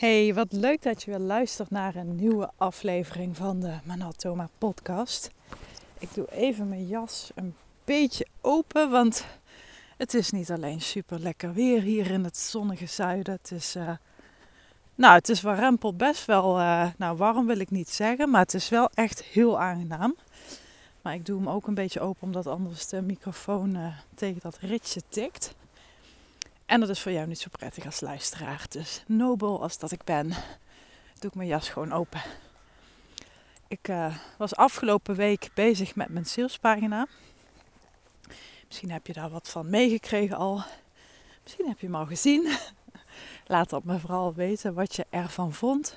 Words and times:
Hey, 0.00 0.34
wat 0.34 0.52
leuk 0.52 0.82
dat 0.82 1.02
je 1.02 1.10
weer 1.10 1.20
luistert 1.20 1.70
naar 1.70 1.94
een 1.94 2.16
nieuwe 2.16 2.50
aflevering 2.56 3.36
van 3.36 3.60
de 3.60 3.74
Manatoma 3.84 4.48
podcast. 4.58 5.30
Ik 5.98 6.14
doe 6.14 6.32
even 6.32 6.68
mijn 6.68 6.86
jas 6.86 7.30
een 7.34 7.54
beetje 7.84 8.26
open, 8.40 8.90
want 8.90 9.24
het 9.96 10.14
is 10.14 10.30
niet 10.30 10.50
alleen 10.50 10.80
super 10.80 11.18
lekker 11.18 11.52
weer 11.52 11.80
hier 11.80 12.10
in 12.10 12.24
het 12.24 12.36
zonnige 12.36 12.86
zuiden. 12.86 13.38
Het 13.42 13.50
is, 13.50 13.76
uh, 13.76 13.90
nou, 14.94 15.14
het 15.14 15.28
is 15.28 15.40
warempel 15.40 15.94
best 15.94 16.24
wel, 16.24 16.58
uh, 16.58 16.86
nou 16.96 17.16
warm 17.16 17.46
wil 17.46 17.58
ik 17.58 17.70
niet 17.70 17.90
zeggen, 17.90 18.30
maar 18.30 18.42
het 18.42 18.54
is 18.54 18.68
wel 18.68 18.90
echt 18.94 19.22
heel 19.22 19.60
aangenaam. 19.60 20.16
Maar 21.02 21.14
ik 21.14 21.26
doe 21.26 21.38
hem 21.38 21.48
ook 21.48 21.66
een 21.66 21.74
beetje 21.74 22.00
open, 22.00 22.22
omdat 22.22 22.46
anders 22.46 22.86
de 22.86 23.02
microfoon 23.02 23.76
uh, 23.76 23.86
tegen 24.14 24.40
dat 24.40 24.58
ritje 24.60 25.02
tikt. 25.08 25.54
En 26.70 26.80
dat 26.80 26.88
is 26.88 27.00
voor 27.00 27.12
jou 27.12 27.26
niet 27.26 27.38
zo 27.38 27.48
prettig 27.50 27.84
als 27.84 28.00
luisteraar. 28.00 28.66
Dus 28.68 29.02
nobel 29.06 29.62
als 29.62 29.78
dat 29.78 29.92
ik 29.92 30.04
ben, 30.04 30.28
doe 31.18 31.30
ik 31.30 31.34
mijn 31.34 31.48
jas 31.48 31.68
gewoon 31.68 31.92
open. 31.92 32.20
Ik 33.68 33.88
uh, 33.88 34.16
was 34.38 34.56
afgelopen 34.56 35.14
week 35.14 35.50
bezig 35.54 35.94
met 35.94 36.08
mijn 36.08 36.24
salespagina. 36.24 37.06
Misschien 38.66 38.90
heb 38.90 39.06
je 39.06 39.12
daar 39.12 39.30
wat 39.30 39.48
van 39.48 39.70
meegekregen 39.70 40.36
al. 40.36 40.62
Misschien 41.42 41.68
heb 41.68 41.80
je 41.80 41.86
hem 41.86 41.94
al 41.94 42.06
gezien. 42.06 42.56
Laat 43.46 43.70
dat 43.70 43.84
me 43.84 43.98
vooral 43.98 44.34
weten 44.34 44.74
wat 44.74 44.96
je 44.96 45.06
ervan 45.10 45.52
vond. 45.52 45.96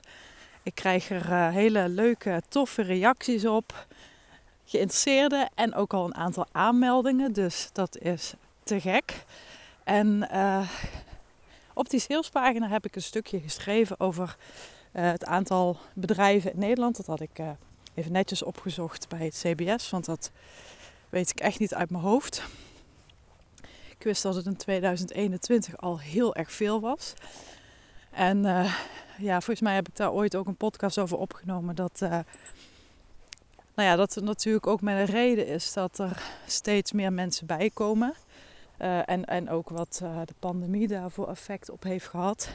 Ik 0.64 0.76
krijg 0.76 1.10
er 1.10 1.30
uh, 1.30 1.50
hele 1.50 1.90
leuke, 1.90 2.42
toffe 2.50 2.82
reacties 2.82 3.46
op. 3.46 3.88
Geïnteresseerden 4.66 5.50
en 5.56 5.76
ook 5.76 5.94
al 5.94 6.06
een 6.06 6.16
aantal 6.16 6.48
aanmeldingen. 6.52 7.34
Dus 7.34 7.70
dat 7.74 7.98
is 7.98 8.34
te 8.64 8.82
gek. 8.82 9.26
En 9.84 10.28
uh, 10.32 10.70
op 11.74 11.90
die 11.90 12.00
salespagina 12.00 12.68
heb 12.68 12.86
ik 12.86 12.96
een 12.96 13.02
stukje 13.02 13.40
geschreven 13.40 14.00
over 14.00 14.36
uh, 14.92 15.12
het 15.12 15.26
aantal 15.26 15.78
bedrijven 15.94 16.54
in 16.54 16.60
Nederland. 16.60 16.98
Dat 16.98 17.06
had 17.06 17.20
ik 17.20 17.40
uh, 17.40 17.50
even 17.94 18.12
netjes 18.12 18.44
opgezocht 18.44 19.10
bij 19.10 19.26
het 19.26 19.44
CBS, 19.44 19.90
want 19.90 20.06
dat 20.06 20.32
weet 21.10 21.30
ik 21.30 21.40
echt 21.40 21.60
niet 21.60 21.74
uit 21.74 21.90
mijn 21.90 22.04
hoofd. 22.04 22.44
Ik 23.98 24.04
wist 24.04 24.24
dat 24.24 24.36
het 24.36 24.46
in 24.46 24.56
2021 24.56 25.78
al 25.78 26.00
heel 26.00 26.36
erg 26.36 26.52
veel 26.52 26.82
was. 26.82 27.14
En 28.12 28.42
ja, 29.18 29.34
volgens 29.42 29.62
mij 29.62 29.76
heb 29.76 29.88
ik 29.88 29.96
daar 29.96 30.12
ooit 30.12 30.36
ook 30.36 30.48
een 30.48 30.56
podcast 30.56 30.98
over 30.98 31.18
opgenomen. 31.18 31.76
Dat, 31.76 32.00
nou 32.00 32.24
ja, 33.76 33.96
dat 33.96 34.16
er 34.16 34.24
natuurlijk 34.24 34.68
ook 34.68 34.82
met 34.82 34.98
een 34.98 35.16
reden 35.16 35.48
is 35.48 35.74
dat 35.74 35.98
er 35.98 36.24
steeds 36.48 36.92
meer 36.92 37.14
mensen 37.14 37.46
bijkomen. 37.46 38.14
Uh, 38.82 39.10
en, 39.10 39.26
en 39.26 39.50
ook 39.50 39.70
wat 39.70 40.00
uh, 40.04 40.22
de 40.26 40.34
pandemie 40.40 40.88
daarvoor 40.88 41.30
effect 41.30 41.70
op 41.70 41.84
heeft 41.84 42.08
gehad. 42.08 42.50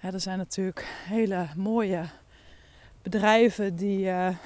Er 0.00 0.20
zijn 0.20 0.38
natuurlijk 0.38 0.86
hele 1.04 1.46
mooie 1.56 2.04
bedrijven 3.02 3.76
die, 3.76 4.06
uh, 4.06 4.36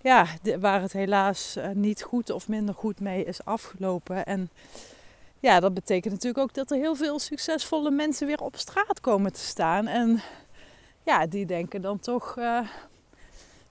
ja, 0.00 0.26
waar 0.58 0.80
het 0.80 0.92
helaas 0.92 1.56
niet 1.74 2.02
goed 2.02 2.30
of 2.30 2.48
minder 2.48 2.74
goed 2.74 3.00
mee 3.00 3.24
is 3.24 3.44
afgelopen. 3.44 4.24
En 4.24 4.50
ja, 5.40 5.60
dat 5.60 5.74
betekent 5.74 6.12
natuurlijk 6.12 6.42
ook 6.42 6.54
dat 6.54 6.70
er 6.70 6.76
heel 6.76 6.94
veel 6.94 7.18
succesvolle 7.18 7.90
mensen 7.90 8.26
weer 8.26 8.40
op 8.40 8.56
straat 8.56 9.00
komen 9.00 9.32
te 9.32 9.40
staan. 9.40 9.86
En 9.86 10.20
ja, 11.02 11.26
die 11.26 11.46
denken 11.46 11.82
dan 11.82 11.98
toch, 11.98 12.34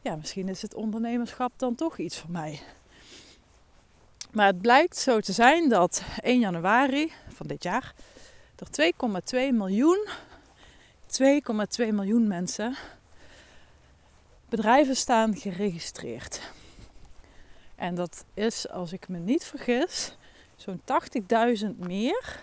ja, 0.01 0.15
misschien 0.15 0.49
is 0.49 0.61
het 0.61 0.73
ondernemerschap 0.73 1.51
dan 1.55 1.75
toch 1.75 1.97
iets 1.97 2.19
voor 2.19 2.31
mij. 2.31 2.61
Maar 4.33 4.47
het 4.47 4.61
blijkt 4.61 4.97
zo 4.97 5.19
te 5.19 5.31
zijn 5.31 5.69
dat 5.69 6.03
1 6.21 6.39
januari 6.39 7.11
van 7.27 7.47
dit 7.47 7.63
jaar 7.63 7.93
er 8.55 8.93
2,2 9.51 9.55
miljoen, 9.55 10.07
2,2 11.81 11.87
miljoen 11.87 12.27
mensen, 12.27 12.75
bedrijven 14.49 14.95
staan 14.95 15.35
geregistreerd. 15.35 16.41
En 17.75 17.95
dat 17.95 18.25
is, 18.33 18.69
als 18.69 18.93
ik 18.93 19.07
me 19.07 19.17
niet 19.17 19.45
vergis, 19.45 20.15
zo'n 20.55 20.81
80.000 21.63 21.69
meer 21.77 22.39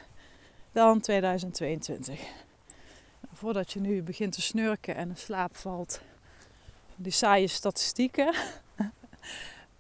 dan 0.72 1.00
2022. 1.00 2.18
Nou, 2.18 3.34
voordat 3.34 3.72
je 3.72 3.80
nu 3.80 4.02
begint 4.02 4.32
te 4.32 4.42
snurken 4.42 4.96
en 4.96 5.08
in 5.08 5.16
slaap 5.16 5.56
valt, 5.56 6.00
die 6.96 7.12
saaie 7.12 7.48
statistieken, 7.48 8.34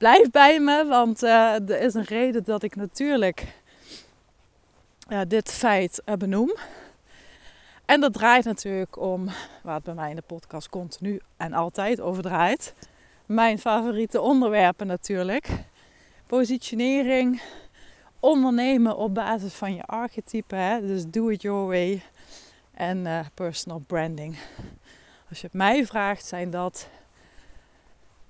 blijf 0.00 0.30
bij 0.30 0.60
me, 0.60 0.84
want 0.86 1.22
uh, 1.22 1.68
er 1.70 1.80
is 1.80 1.94
een 1.94 2.04
reden 2.04 2.44
dat 2.44 2.62
ik 2.62 2.76
natuurlijk 2.76 3.46
uh, 5.08 5.20
dit 5.28 5.50
feit 5.50 6.02
uh, 6.06 6.14
benoem. 6.14 6.56
En 7.84 8.00
dat 8.00 8.12
draait 8.12 8.44
natuurlijk 8.44 8.98
om, 8.98 9.28
waar 9.62 9.74
het 9.74 9.84
bij 9.84 9.94
mij 9.94 10.10
in 10.10 10.16
de 10.16 10.22
podcast 10.26 10.68
continu 10.68 11.20
en 11.36 11.52
altijd 11.52 12.00
over 12.00 12.22
draait. 12.22 12.74
Mijn 13.26 13.58
favoriete 13.58 14.20
onderwerpen 14.20 14.86
natuurlijk. 14.86 15.48
Positionering, 16.26 17.42
ondernemen 18.20 18.96
op 18.96 19.14
basis 19.14 19.54
van 19.54 19.74
je 19.74 19.82
archetype. 19.82 20.54
Hè? 20.54 20.80
Dus 20.80 21.04
do 21.06 21.28
it 21.28 21.42
your 21.42 21.66
way. 21.66 22.02
En 22.74 23.26
personal 23.34 23.82
branding. 23.86 24.36
Als 25.28 25.40
je 25.40 25.46
het 25.46 25.56
mij 25.56 25.86
vraagt, 25.86 26.26
zijn 26.26 26.50
dat 26.50 26.88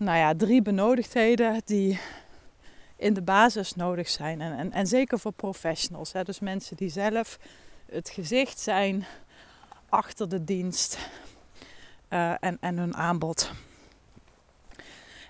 nou 0.01 0.19
ja, 0.19 0.35
drie 0.35 0.63
benodigdheden 0.63 1.61
die 1.65 2.01
in 2.97 3.15
de 3.15 3.23
basis 3.23 3.75
nodig 3.75 4.09
zijn. 4.09 4.41
En, 4.41 4.59
en, 4.59 4.73
en 4.73 4.87
zeker 4.87 5.19
voor 5.19 5.33
professionals. 5.33 6.13
Hè? 6.13 6.23
Dus 6.23 6.41
mensen 6.41 6.77
die 6.77 6.89
zelf 6.89 7.39
het 7.87 8.11
gezicht 8.11 8.61
zijn 8.61 9.05
achter 9.89 10.29
de 10.29 10.45
dienst 10.45 10.99
uh, 12.11 12.33
en, 12.41 12.57
en 12.61 12.79
hun 12.79 12.95
aanbod. 12.97 13.51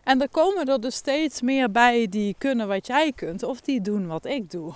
En 0.04 0.20
er 0.20 0.28
komen 0.28 0.66
er 0.66 0.80
dus 0.80 0.94
steeds 0.94 1.40
meer 1.40 1.70
bij 1.70 2.08
die 2.08 2.34
kunnen 2.38 2.68
wat 2.68 2.86
jij 2.86 3.12
kunt 3.12 3.42
of 3.42 3.60
die 3.60 3.80
doen 3.80 4.06
wat 4.06 4.24
ik 4.24 4.50
doe. 4.50 4.74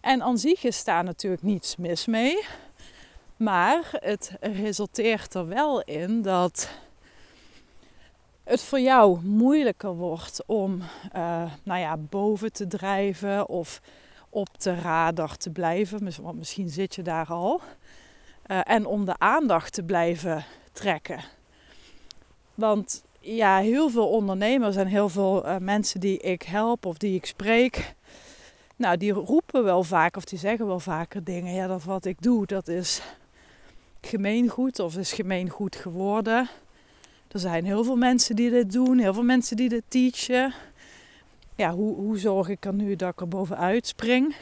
En 0.00 0.22
aan 0.22 0.38
zich 0.38 0.64
is 0.64 0.84
daar 0.84 1.04
natuurlijk 1.04 1.42
niets 1.42 1.76
mis 1.76 2.06
mee. 2.06 2.46
Maar 3.36 3.88
het 3.92 4.32
resulteert 4.40 5.34
er 5.34 5.48
wel 5.48 5.82
in 5.82 6.22
dat 6.22 6.68
het 8.46 8.62
voor 8.62 8.80
jou 8.80 9.24
moeilijker 9.24 9.94
wordt 9.94 10.42
om 10.46 10.82
uh, 11.16 11.42
nou 11.62 11.80
ja, 11.80 11.96
boven 11.96 12.52
te 12.52 12.66
drijven 12.66 13.48
of 13.48 13.80
op 14.28 14.60
de 14.60 14.74
radar 14.74 15.36
te 15.36 15.50
blijven. 15.50 16.22
Want 16.22 16.38
misschien 16.38 16.68
zit 16.68 16.94
je 16.94 17.02
daar 17.02 17.26
al. 17.26 17.60
Uh, 18.46 18.60
en 18.64 18.86
om 18.86 19.04
de 19.04 19.18
aandacht 19.18 19.72
te 19.72 19.82
blijven 19.82 20.44
trekken. 20.72 21.20
Want 22.54 23.04
ja, 23.20 23.58
heel 23.58 23.88
veel 23.90 24.08
ondernemers 24.08 24.76
en 24.76 24.86
heel 24.86 25.08
veel 25.08 25.46
uh, 25.46 25.56
mensen 25.56 26.00
die 26.00 26.18
ik 26.18 26.42
help 26.42 26.86
of 26.86 26.98
die 26.98 27.14
ik 27.14 27.26
spreek. 27.26 27.94
Nou, 28.76 28.96
die 28.96 29.12
roepen 29.12 29.64
wel 29.64 29.82
vaak 29.82 30.16
of 30.16 30.24
die 30.24 30.38
zeggen 30.38 30.66
wel 30.66 30.80
vaker 30.80 31.24
dingen. 31.24 31.54
Ja, 31.54 31.66
dat 31.66 31.84
wat 31.84 32.04
ik 32.04 32.22
doe, 32.22 32.46
dat 32.46 32.68
is 32.68 33.02
gemeengoed 34.00 34.78
of 34.78 34.96
is 34.96 35.12
gemeengoed 35.12 35.76
geworden. 35.76 36.48
Er 37.28 37.38
zijn 37.40 37.64
heel 37.64 37.84
veel 37.84 37.96
mensen 37.96 38.36
die 38.36 38.50
dit 38.50 38.72
doen, 38.72 38.98
heel 38.98 39.14
veel 39.14 39.22
mensen 39.22 39.56
die 39.56 39.68
dit 39.68 39.82
teachen. 39.88 40.54
Ja, 41.54 41.72
hoe, 41.72 41.94
hoe 41.94 42.18
zorg 42.18 42.48
ik 42.48 42.64
er 42.64 42.74
nu 42.74 42.96
dat 42.96 43.12
ik 43.12 43.20
er 43.20 43.28
bovenuit 43.28 43.86
spring? 43.86 44.36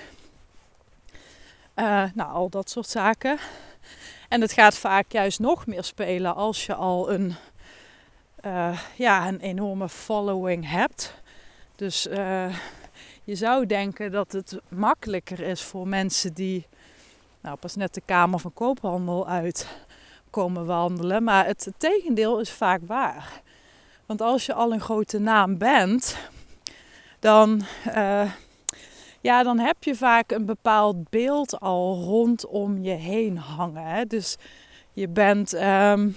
Uh, 1.76 2.04
nou, 2.14 2.32
al 2.32 2.48
dat 2.48 2.70
soort 2.70 2.88
zaken. 2.88 3.38
En 4.28 4.40
het 4.40 4.52
gaat 4.52 4.76
vaak 4.76 5.12
juist 5.12 5.38
nog 5.38 5.66
meer 5.66 5.84
spelen 5.84 6.34
als 6.34 6.66
je 6.66 6.74
al 6.74 7.12
een, 7.12 7.34
uh, 8.44 8.78
ja, 8.96 9.28
een 9.28 9.40
enorme 9.40 9.88
following 9.88 10.70
hebt. 10.70 11.14
Dus 11.76 12.06
uh, 12.06 12.56
je 13.24 13.34
zou 13.34 13.66
denken 13.66 14.12
dat 14.12 14.32
het 14.32 14.60
makkelijker 14.68 15.40
is 15.40 15.62
voor 15.62 15.88
mensen 15.88 16.32
die 16.32 16.66
nou, 17.40 17.56
pas 17.56 17.76
net 17.76 17.94
de 17.94 18.02
Kamer 18.04 18.38
van 18.38 18.52
Koophandel 18.52 19.28
uit 19.28 19.68
komen 20.34 20.66
wandelen. 20.66 21.22
Maar 21.22 21.46
het 21.46 21.68
tegendeel 21.76 22.40
is 22.40 22.50
vaak 22.50 22.80
waar. 22.86 23.42
Want 24.06 24.20
als 24.20 24.46
je 24.46 24.54
al 24.54 24.72
een 24.72 24.80
grote 24.80 25.18
naam 25.18 25.58
bent, 25.58 26.16
dan, 27.18 27.62
uh, 27.88 28.30
ja, 29.20 29.42
dan 29.42 29.58
heb 29.58 29.84
je 29.84 29.94
vaak 29.94 30.30
een 30.30 30.46
bepaald 30.46 31.10
beeld 31.10 31.60
al 31.60 32.00
rondom 32.02 32.82
je 32.82 32.90
heen 32.90 33.36
hangen. 33.36 33.86
Hè? 33.86 34.04
Dus 34.04 34.36
je 34.92 35.08
bent, 35.08 35.52
um, 35.54 36.16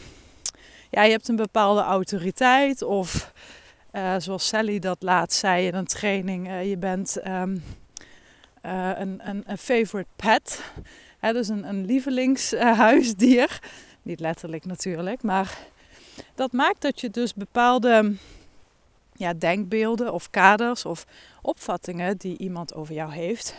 ja, 0.90 1.04
je 1.04 1.12
hebt 1.12 1.28
een 1.28 1.36
bepaalde 1.36 1.82
autoriteit 1.82 2.82
of 2.82 3.32
uh, 3.92 4.16
zoals 4.18 4.48
Sally 4.48 4.80
dat 4.80 5.02
laatst 5.02 5.40
zei 5.40 5.68
in 5.68 5.76
een 5.76 5.86
training, 5.86 6.48
uh, 6.48 6.70
je 6.70 6.78
bent 6.78 7.18
um, 7.28 7.64
een, 8.62 9.30
een, 9.30 9.44
een, 9.46 9.58
favorite 9.58 10.10
pet. 10.16 10.64
Hè? 11.20 11.34
Dus 11.34 11.48
een, 11.48 11.68
een 11.68 11.86
lievelingshuisdier. 11.86 13.60
Niet 14.08 14.20
letterlijk 14.20 14.66
natuurlijk, 14.66 15.24
maar 15.24 15.58
dat 16.36 16.52
maakt 16.52 16.82
dat 16.82 17.02
je 17.02 17.10
dus 17.10 17.34
bepaalde 17.34 18.16
ja, 19.14 19.34
denkbeelden 19.34 20.14
of 20.14 20.30
kaders 20.30 20.86
of 20.86 21.06
opvattingen 21.42 22.18
die 22.18 22.38
iemand 22.38 22.74
over 22.74 22.94
jou 22.94 23.12
heeft, 23.12 23.56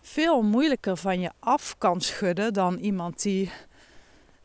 veel 0.00 0.42
moeilijker 0.42 0.96
van 0.96 1.20
je 1.20 1.30
af 1.38 1.78
kan 1.78 2.00
schudden 2.00 2.52
dan 2.52 2.78
iemand 2.78 3.22
die 3.22 3.50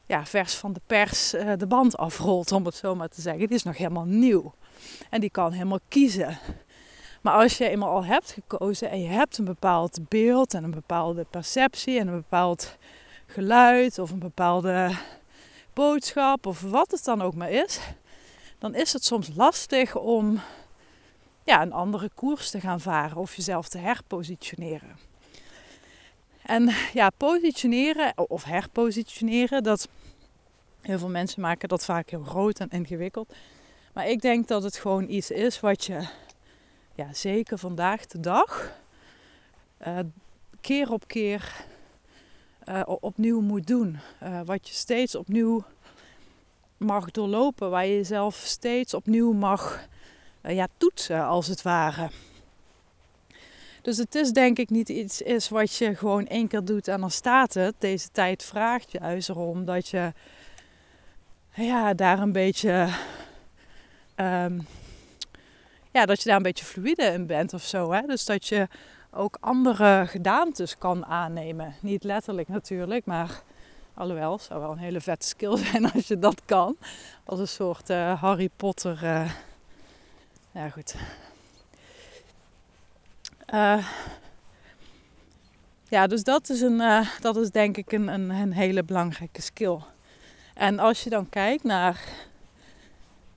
ja, 0.06 0.25
vers 0.25 0.54
van 0.54 0.74
de 0.74 0.81
pers 0.88 1.33
uh, 1.33 1.51
de 1.57 1.68
band 1.68 1.98
afrolt, 1.98 2.51
om 2.51 2.66
het 2.66 2.75
zo 2.75 2.95
maar 2.95 3.10
te 3.10 3.22
zeggen. 3.22 3.48
Die 3.48 3.56
is 3.56 3.63
nog 3.63 3.78
helemaal 3.78 4.06
nieuw. 4.06 4.54
En 5.10 5.22
die 5.22 5.31
kan 5.31 5.51
helemaal 5.51 5.80
kiezen. 5.88 6.38
Maar 7.22 7.33
als 7.33 7.57
je 7.57 7.69
eenmaal 7.69 7.89
al 7.89 8.06
hebt 8.06 8.31
gekozen 8.31 8.89
en 8.89 9.01
je 9.01 9.10
hebt 9.10 9.38
een 9.38 9.45
bepaald 9.45 10.00
beeld 10.07 10.54
en 10.54 10.63
een 10.63 10.72
bepaalde 10.72 11.25
perceptie 11.30 12.00
en 12.00 12.07
een 12.07 12.16
bepaald 12.16 12.78
geluid 13.31 14.00
of 14.00 14.12
een 14.12 14.19
bepaalde 14.19 14.92
boodschap 15.73 16.45
of 16.45 16.62
wat 16.62 16.91
het 16.91 17.03
dan 17.03 17.21
ook 17.21 17.35
maar 17.35 17.51
is, 17.51 17.79
dan 18.59 18.75
is 18.75 18.94
het 18.94 19.06
soms 19.06 19.29
lastig 19.35 19.95
om 19.95 20.41
ja, 21.44 21.62
een 21.62 21.73
andere 21.73 22.09
koers 22.15 22.50
te 22.50 22.59
gaan 22.59 22.79
varen 22.79 23.18
of 23.18 23.35
jezelf 23.35 23.68
te 23.69 23.77
herpositioneren. 23.77 24.97
En 26.41 26.69
ja, 26.94 27.09
positioneren 27.18 28.13
of 28.29 28.44
herpositioneren, 28.44 29.63
dat 29.63 29.88
heel 30.81 31.00
veel 31.00 31.09
mensen 31.09 31.41
maken 31.41 31.69
dat 31.69 31.85
vaak 31.85 32.09
heel 32.09 32.23
groot 32.23 32.59
en 32.59 32.69
ingewikkeld. 32.69 33.33
Maar 33.94 34.07
ik 34.07 34.21
denk 34.21 34.47
dat 34.47 34.63
het 34.63 34.77
gewoon 34.77 35.09
iets 35.09 35.31
is 35.31 35.59
wat 35.59 35.85
je 35.85 36.07
ja, 36.95 37.13
zeker 37.13 37.57
vandaag 37.57 38.06
de 38.06 38.19
dag 38.19 38.71
uh, 39.88 40.00
keer 40.62 40.91
op 40.91 41.07
keer 41.07 41.65
uh, 42.69 42.81
opnieuw 42.85 43.41
moet 43.41 43.67
doen. 43.67 43.99
Uh, 44.23 44.39
wat 44.45 44.67
je 44.67 44.73
steeds 44.73 45.15
opnieuw 45.15 45.63
mag 46.77 47.11
doorlopen, 47.11 47.69
waar 47.69 47.85
je 47.85 47.95
jezelf 47.95 48.35
steeds 48.35 48.93
opnieuw 48.93 49.33
mag 49.33 49.87
ja, 50.41 50.67
toetsen, 50.77 51.25
als 51.25 51.47
het 51.47 51.61
ware. 51.61 52.09
Dus 53.81 53.97
het 53.97 54.15
is 54.15 54.31
denk 54.31 54.57
ik 54.57 54.69
niet 54.69 54.89
iets 54.89 55.21
is 55.21 55.49
wat 55.49 55.75
je 55.75 55.95
gewoon 55.95 56.27
één 56.27 56.47
keer 56.47 56.63
doet 56.63 56.87
en 56.87 56.99
dan 56.99 57.11
staat 57.11 57.53
het. 57.53 57.75
Deze 57.77 58.09
tijd 58.11 58.43
vraagt 58.43 58.91
juist 58.91 59.29
erom 59.29 59.65
dat 59.65 59.87
je 59.87 60.13
ja, 61.53 61.93
daar 61.93 62.19
een 62.19 62.31
beetje 62.31 62.89
um, 64.15 64.67
ja, 65.91 66.05
dat 66.05 66.21
je 66.21 66.27
daar 66.29 66.37
een 66.37 66.43
beetje 66.43 66.65
fluide 66.65 67.03
in 67.03 67.25
bent 67.25 67.53
of 67.53 67.63
zo. 67.63 67.91
Hè? 67.91 68.01
Dus 68.01 68.25
dat 68.25 68.47
je 68.47 68.67
ook 69.11 69.37
andere 69.39 70.03
gedaantes 70.07 70.77
kan 70.77 71.05
aannemen. 71.05 71.75
Niet 71.79 72.03
letterlijk 72.03 72.47
natuurlijk, 72.47 73.05
maar 73.05 73.41
alhoewel, 73.93 74.31
het 74.31 74.41
zou 74.41 74.59
wel 74.59 74.71
een 74.71 74.77
hele 74.77 75.01
vette 75.01 75.27
skill 75.27 75.57
zijn 75.65 75.91
als 75.91 76.07
je 76.07 76.19
dat 76.19 76.41
kan. 76.45 76.77
Als 77.23 77.39
een 77.39 77.47
soort 77.47 77.89
uh, 77.89 78.21
Harry 78.21 78.49
Potter. 78.55 79.03
Uh, 79.03 79.31
ja, 80.51 80.69
goed. 80.69 80.95
Uh, 83.53 83.87
ja, 85.87 86.07
dus 86.07 86.23
dat 86.23 86.49
is, 86.49 86.61
een, 86.61 87.05
dat 87.21 87.37
is 87.37 87.51
denk 87.51 87.77
ik 87.77 87.91
een, 87.91 88.07
een, 88.07 88.29
een 88.29 88.53
hele 88.53 88.83
belangrijke 88.83 89.41
skill. 89.41 89.79
En 90.53 90.79
als 90.79 91.03
je 91.03 91.09
dan 91.09 91.29
kijkt 91.29 91.63
naar 91.63 92.29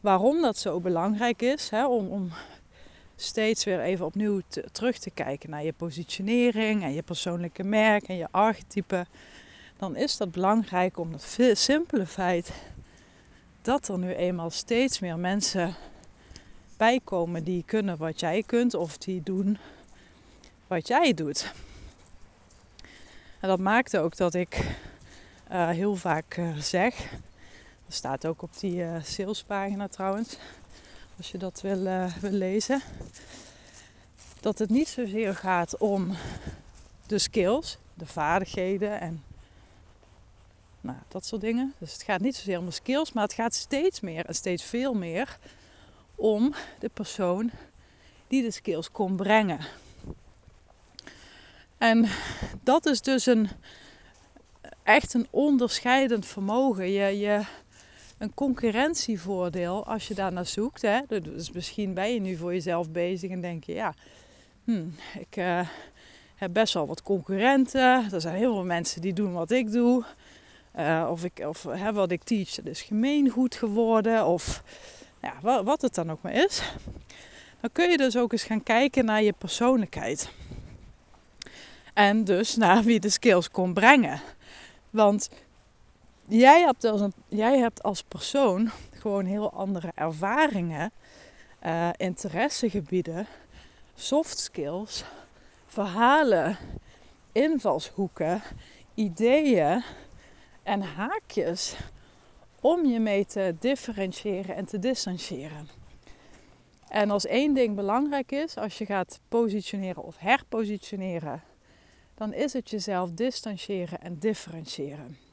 waarom 0.05 0.43
dat 0.43 0.57
zo 0.57 0.81
belangrijk 0.81 1.43
is. 1.43 1.71
Hè, 1.71 1.87
om, 1.87 2.09
om 2.09 2.31
steeds 3.17 3.65
weer 3.65 3.81
even 3.81 4.07
opnieuw 4.07 4.41
terug 4.73 4.99
te 4.99 5.11
kijken 5.11 5.51
naar 5.51 5.65
je 5.65 5.73
positionering 5.73 6.83
en 6.83 6.93
je 6.93 7.03
persoonlijke 7.03 7.63
merk 7.63 8.05
en 8.05 8.17
je 8.17 8.29
archetype. 8.31 9.07
Dan 9.79 9.97
is 9.97 10.17
dat 10.17 10.31
belangrijk 10.31 10.99
om 10.99 11.13
het 11.13 11.59
simpele 11.59 12.07
feit 12.07 12.53
dat 13.63 13.89
er 13.89 13.99
nu 13.99 14.15
eenmaal 14.15 14.51
steeds 14.51 14.99
meer 14.99 15.19
mensen 15.19 15.75
bijkomen 16.77 17.45
die 17.45 17.63
kunnen 17.67 17.97
wat 17.97 18.21
jij 18.21 18.43
kunt 18.43 18.75
of 18.75 18.99
die 18.99 19.23
doen 19.23 19.59
wat 20.67 20.89
jij 20.89 21.15
doet. 21.15 21.53
En 23.41 23.49
dat 23.49 23.59
maakt 23.59 23.97
ook 23.97 24.17
dat 24.17 24.35
ik 24.35 24.77
uh, 25.53 25.69
heel 25.69 25.97
vaak 25.97 26.37
uh, 26.37 26.57
zeg 26.57 27.11
dat 27.85 27.95
staat 27.95 28.27
ook 28.27 28.43
op 28.43 28.59
die 28.59 28.77
uh, 28.77 28.97
salespagina 29.03 29.89
trouwens. 29.89 30.39
Als 31.17 31.31
je 31.31 31.39
dat 31.39 31.61
wil, 31.61 31.87
uh, 31.87 32.15
lezen. 32.21 32.83
Dat 34.41 34.59
het 34.59 34.71
niet 34.71 34.89
zozeer 34.89 35.35
gaat 35.35 35.79
om 35.79 36.17
de 37.07 37.19
skills, 37.19 37.79
de 37.95 38.07
vaardigheden 38.07 39.01
en 39.01 39.23
nou, 40.81 40.99
dat 41.09 41.25
soort 41.25 41.41
dingen. 41.41 41.75
Dus 41.79 41.93
het 41.93 42.03
gaat 42.03 42.21
niet 42.21 42.37
zozeer 42.37 42.59
om 42.59 42.67
de 42.67 42.71
skills, 42.71 43.13
maar 43.13 43.23
het 43.23 43.33
gaat 43.33 43.55
steeds 43.55 44.01
meer 44.01 44.27
en 44.27 44.35
steeds 44.35 44.63
veel 44.63 44.95
meer 44.95 45.39
om 46.15 46.55
de 46.79 46.89
persoon 46.89 47.51
die 48.29 48.43
de 48.43 48.51
skills 48.51 48.91
kon 48.91 49.17
brengen. 49.17 49.61
En 51.79 52.09
dat 52.63 52.87
is 52.87 53.01
dus 53.01 53.27
een 53.27 53.49
echt 54.83 55.15
een 55.15 55.27
onderscheidend 55.31 56.27
vermogen. 56.27 56.91
Je, 56.91 57.19
je, 57.19 57.45
een 58.19 58.35
concurrentievoordeel 58.35 59.87
als 59.87 60.09
je 60.09 60.15
daar 60.15 60.33
naar 60.33 60.47
zoekt. 60.47 60.83
Hè? 60.83 61.01
Dus 61.07 61.53
misschien 61.53 61.95
ben 61.95 62.15
je 62.15 62.21
nu 62.21 62.37
voor 62.37 62.53
jezelf 62.53 62.91
bezig 62.91 63.31
en 63.31 63.41
denk 63.41 63.65
je, 63.65 63.73
ja, 63.73 63.95
hmm, 64.65 64.95
ik 65.19 65.37
uh, 65.37 65.69
heb 66.35 66.53
best 66.53 66.75
wel 66.75 66.87
wat 66.87 67.03
concurrenten. 67.03 68.13
Er 68.13 68.21
zijn 68.21 68.37
heel 68.37 68.53
veel 68.55 68.65
mensen 68.65 69.01
die 69.01 69.13
doen 69.13 69.33
wat 69.33 69.51
ik 69.51 69.73
doe. 69.73 70.05
Uh, 70.79 71.09
of 71.11 71.25
ik, 71.25 71.45
of 71.47 71.63
hè, 71.63 71.93
wat 71.93 72.11
ik 72.11 72.23
teach, 72.23 72.51
dat 72.51 72.67
is 72.67 72.83
gemeengoed 72.83 73.55
geworden. 73.55 74.27
Of 74.27 74.63
ja, 75.23 75.35
wat, 75.43 75.65
wat 75.65 75.83
het 75.83 75.95
dan 75.95 76.11
ook 76.11 76.23
maar 76.23 76.35
is. 76.35 76.63
Dan 77.61 77.73
kun 77.73 77.91
je 77.91 77.97
dus 77.97 78.17
ook 78.17 78.33
eens 78.33 78.45
gaan 78.45 78.63
kijken 78.63 79.05
naar 79.05 79.23
je 79.23 79.33
persoonlijkheid. 79.33 80.31
En 81.95 82.25
dus 82.25 82.57
naar 82.57 82.83
wie 82.83 83.01
de 83.01 83.09
skills 83.09 83.51
kon 83.51 83.75
brengen. 83.75 84.21
Want 84.91 85.31
jij 86.29 86.61
hebt 86.61 86.85
als, 86.85 87.03
jij 87.29 87.59
hebt 87.59 87.83
als 87.83 88.03
persoon 88.03 88.71
gewoon 89.03 89.25
heel 89.25 89.53
andere 89.53 89.93
ervaringen, 89.95 90.93
uh, 91.67 91.89
interessegebieden, 91.97 93.27
soft 93.95 94.39
skills, 94.39 95.05
verhalen, 95.67 96.57
invalshoeken, 97.33 98.43
ideeën 98.95 99.83
en 100.63 100.83
haakjes 100.83 101.77
om 102.61 102.87
je 102.87 103.01
mee 103.01 103.27
te 103.27 103.55
differentiëren 103.61 104.57
en 104.57 104.65
te 104.65 104.79
distancieren. 104.79 105.69
En 106.89 107.11
als 107.11 107.27
één 107.27 107.55
ding 107.55 107.75
belangrijk 107.77 108.33
is, 108.33 108.57
als 108.57 108.79
je 108.79 108.87
gaat 108.87 109.21
positioneren 109.29 110.03
of 110.03 110.19
herpositioneren, 110.19 111.43
dan 112.15 112.33
is 112.33 112.53
het 112.53 112.71
jezelf 112.71 113.11
distancieren 113.11 114.01
en 114.01 114.19
differentiëren. 114.19 115.24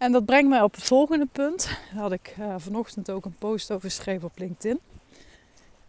En 0.00 0.12
dat 0.12 0.24
brengt 0.24 0.48
mij 0.48 0.62
op 0.62 0.74
het 0.74 0.84
volgende 0.84 1.26
punt. 1.26 1.64
Daar 1.64 2.02
had 2.02 2.12
ik 2.12 2.34
uh, 2.38 2.54
vanochtend 2.58 3.10
ook 3.10 3.24
een 3.24 3.36
post 3.38 3.70
over 3.70 3.90
geschreven 3.90 4.28
op 4.28 4.38
LinkedIn. 4.38 4.80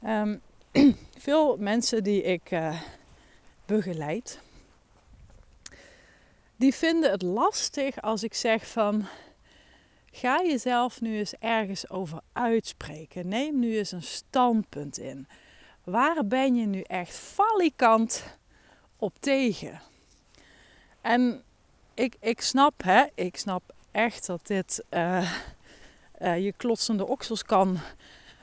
Um, 0.06 0.42
veel 1.18 1.58
mensen 1.58 2.04
die 2.04 2.24
ik 2.24 2.52
uh, 2.52 2.82
begeleid, 3.66 4.40
die 6.56 6.74
vinden 6.74 7.12
het 7.12 7.22
lastig 7.22 8.02
als 8.02 8.24
ik 8.24 8.34
zeg 8.34 8.68
van 8.68 9.06
ga 10.12 10.42
jezelf 10.44 11.02
nu 11.02 11.18
eens 11.18 11.34
ergens 11.34 11.90
over 11.90 12.20
uitspreken. 12.34 13.28
Neem 13.28 13.60
nu 13.60 13.78
eens 13.78 13.92
een 13.92 14.04
standpunt 14.04 14.98
in. 14.98 15.28
Waar 15.84 16.26
ben 16.26 16.56
je 16.56 16.66
nu 16.66 16.82
echt 16.82 17.16
falikant 17.16 18.24
op 18.98 19.14
tegen? 19.20 19.82
En 21.02 21.44
ik, 21.94 22.16
ik 22.20 22.42
snap, 22.42 22.84
hè, 22.84 23.04
ik 23.16 23.38
snap 23.38 23.74
echt 23.92 24.26
dat 24.26 24.48
dit 24.48 24.84
uh, 24.90 25.32
uh, 26.22 26.44
je 26.44 26.54
klotsende 26.58 27.08
oksels 27.08 27.44
kan 27.44 27.78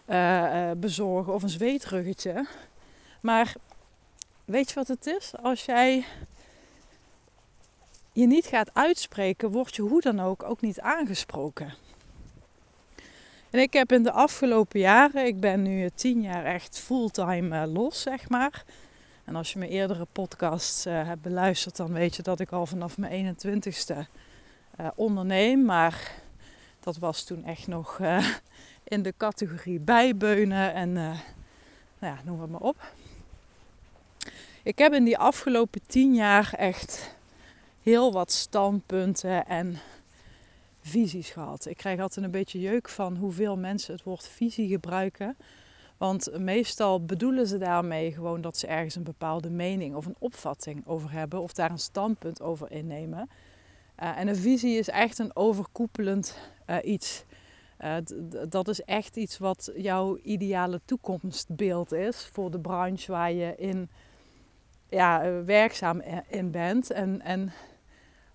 uh, 0.06 0.70
bezorgen 0.76 1.34
of 1.34 1.42
een 1.42 1.48
zweetruggetje. 1.48 2.46
Maar 3.20 3.54
weet 4.44 4.68
je 4.68 4.74
wat 4.74 4.88
het 4.88 5.06
is? 5.06 5.32
Als 5.42 5.64
jij 5.64 6.04
je 8.12 8.26
niet 8.26 8.46
gaat 8.46 8.70
uitspreken, 8.74 9.50
word 9.50 9.76
je 9.76 9.82
hoe 9.82 10.00
dan 10.00 10.20
ook 10.20 10.42
ook 10.42 10.60
niet 10.60 10.80
aangesproken. 10.80 11.74
En 13.50 13.60
ik 13.60 13.72
heb 13.72 13.92
in 13.92 14.02
de 14.02 14.12
afgelopen 14.12 14.80
jaren, 14.80 15.26
ik 15.26 15.40
ben 15.40 15.62
nu 15.62 15.90
tien 15.94 16.22
jaar 16.22 16.44
echt 16.44 16.78
fulltime 16.78 17.66
los, 17.66 18.02
zeg 18.02 18.28
maar. 18.28 18.64
En 19.24 19.36
als 19.36 19.52
je 19.52 19.58
mijn 19.58 19.70
eerdere 19.70 20.06
podcasts 20.12 20.84
hebt 20.84 21.22
beluisterd, 21.22 21.76
dan 21.76 21.92
weet 21.92 22.16
je 22.16 22.22
dat 22.22 22.40
ik 22.40 22.52
al 22.52 22.66
vanaf 22.66 22.98
mijn 22.98 23.36
21ste 23.36 23.96
uh, 23.96 24.04
onderneem. 24.94 25.64
Maar 25.64 26.12
dat 26.80 26.96
was 26.96 27.24
toen 27.24 27.44
echt 27.44 27.66
nog 27.66 27.98
uh, 27.98 28.28
in 28.84 29.02
de 29.02 29.14
categorie 29.16 29.80
bijbeunen 29.80 30.74
en 30.74 30.88
uh, 30.88 31.18
nou 31.98 32.14
ja, 32.14 32.18
noem 32.24 32.40
het 32.40 32.50
maar 32.50 32.60
op. 32.60 32.92
Ik 34.62 34.78
heb 34.78 34.92
in 34.92 35.04
die 35.04 35.18
afgelopen 35.18 35.80
tien 35.86 36.14
jaar 36.14 36.54
echt 36.56 37.16
heel 37.82 38.12
wat 38.12 38.32
standpunten 38.32 39.46
en 39.46 39.78
visies 40.82 41.30
gehad. 41.30 41.66
Ik 41.66 41.76
krijg 41.76 42.00
altijd 42.00 42.24
een 42.24 42.30
beetje 42.30 42.60
jeuk 42.60 42.88
van 42.88 43.16
hoeveel 43.16 43.56
mensen 43.56 43.94
het 43.94 44.02
woord 44.02 44.28
visie 44.28 44.68
gebruiken. 44.68 45.36
Want 45.96 46.38
meestal 46.38 47.04
bedoelen 47.04 47.46
ze 47.46 47.58
daarmee 47.58 48.12
gewoon 48.12 48.40
dat 48.40 48.56
ze 48.56 48.66
ergens 48.66 48.94
een 48.94 49.02
bepaalde 49.02 49.50
mening 49.50 49.94
of 49.94 50.06
een 50.06 50.16
opvatting 50.18 50.86
over 50.86 51.12
hebben 51.12 51.40
of 51.40 51.52
daar 51.52 51.70
een 51.70 51.78
standpunt 51.78 52.42
over 52.42 52.70
innemen. 52.70 53.28
En 53.98 54.28
een 54.28 54.36
visie 54.36 54.78
is 54.78 54.88
echt 54.88 55.18
een 55.18 55.36
overkoepelend 55.36 56.38
iets. 56.82 57.24
dat 58.48 58.68
is 58.68 58.82
echt 58.82 59.16
iets 59.16 59.38
wat 59.38 59.70
jouw 59.76 60.18
ideale 60.22 60.80
toekomstbeeld 60.84 61.92
is 61.92 62.28
voor 62.32 62.50
de 62.50 62.58
branche 62.58 63.12
waar 63.12 63.32
je 63.32 63.54
in 63.56 63.88
ja, 64.88 65.42
werkzaam 65.44 66.02
in 66.28 66.50
bent. 66.50 66.90
En, 66.90 67.20
en 67.22 67.52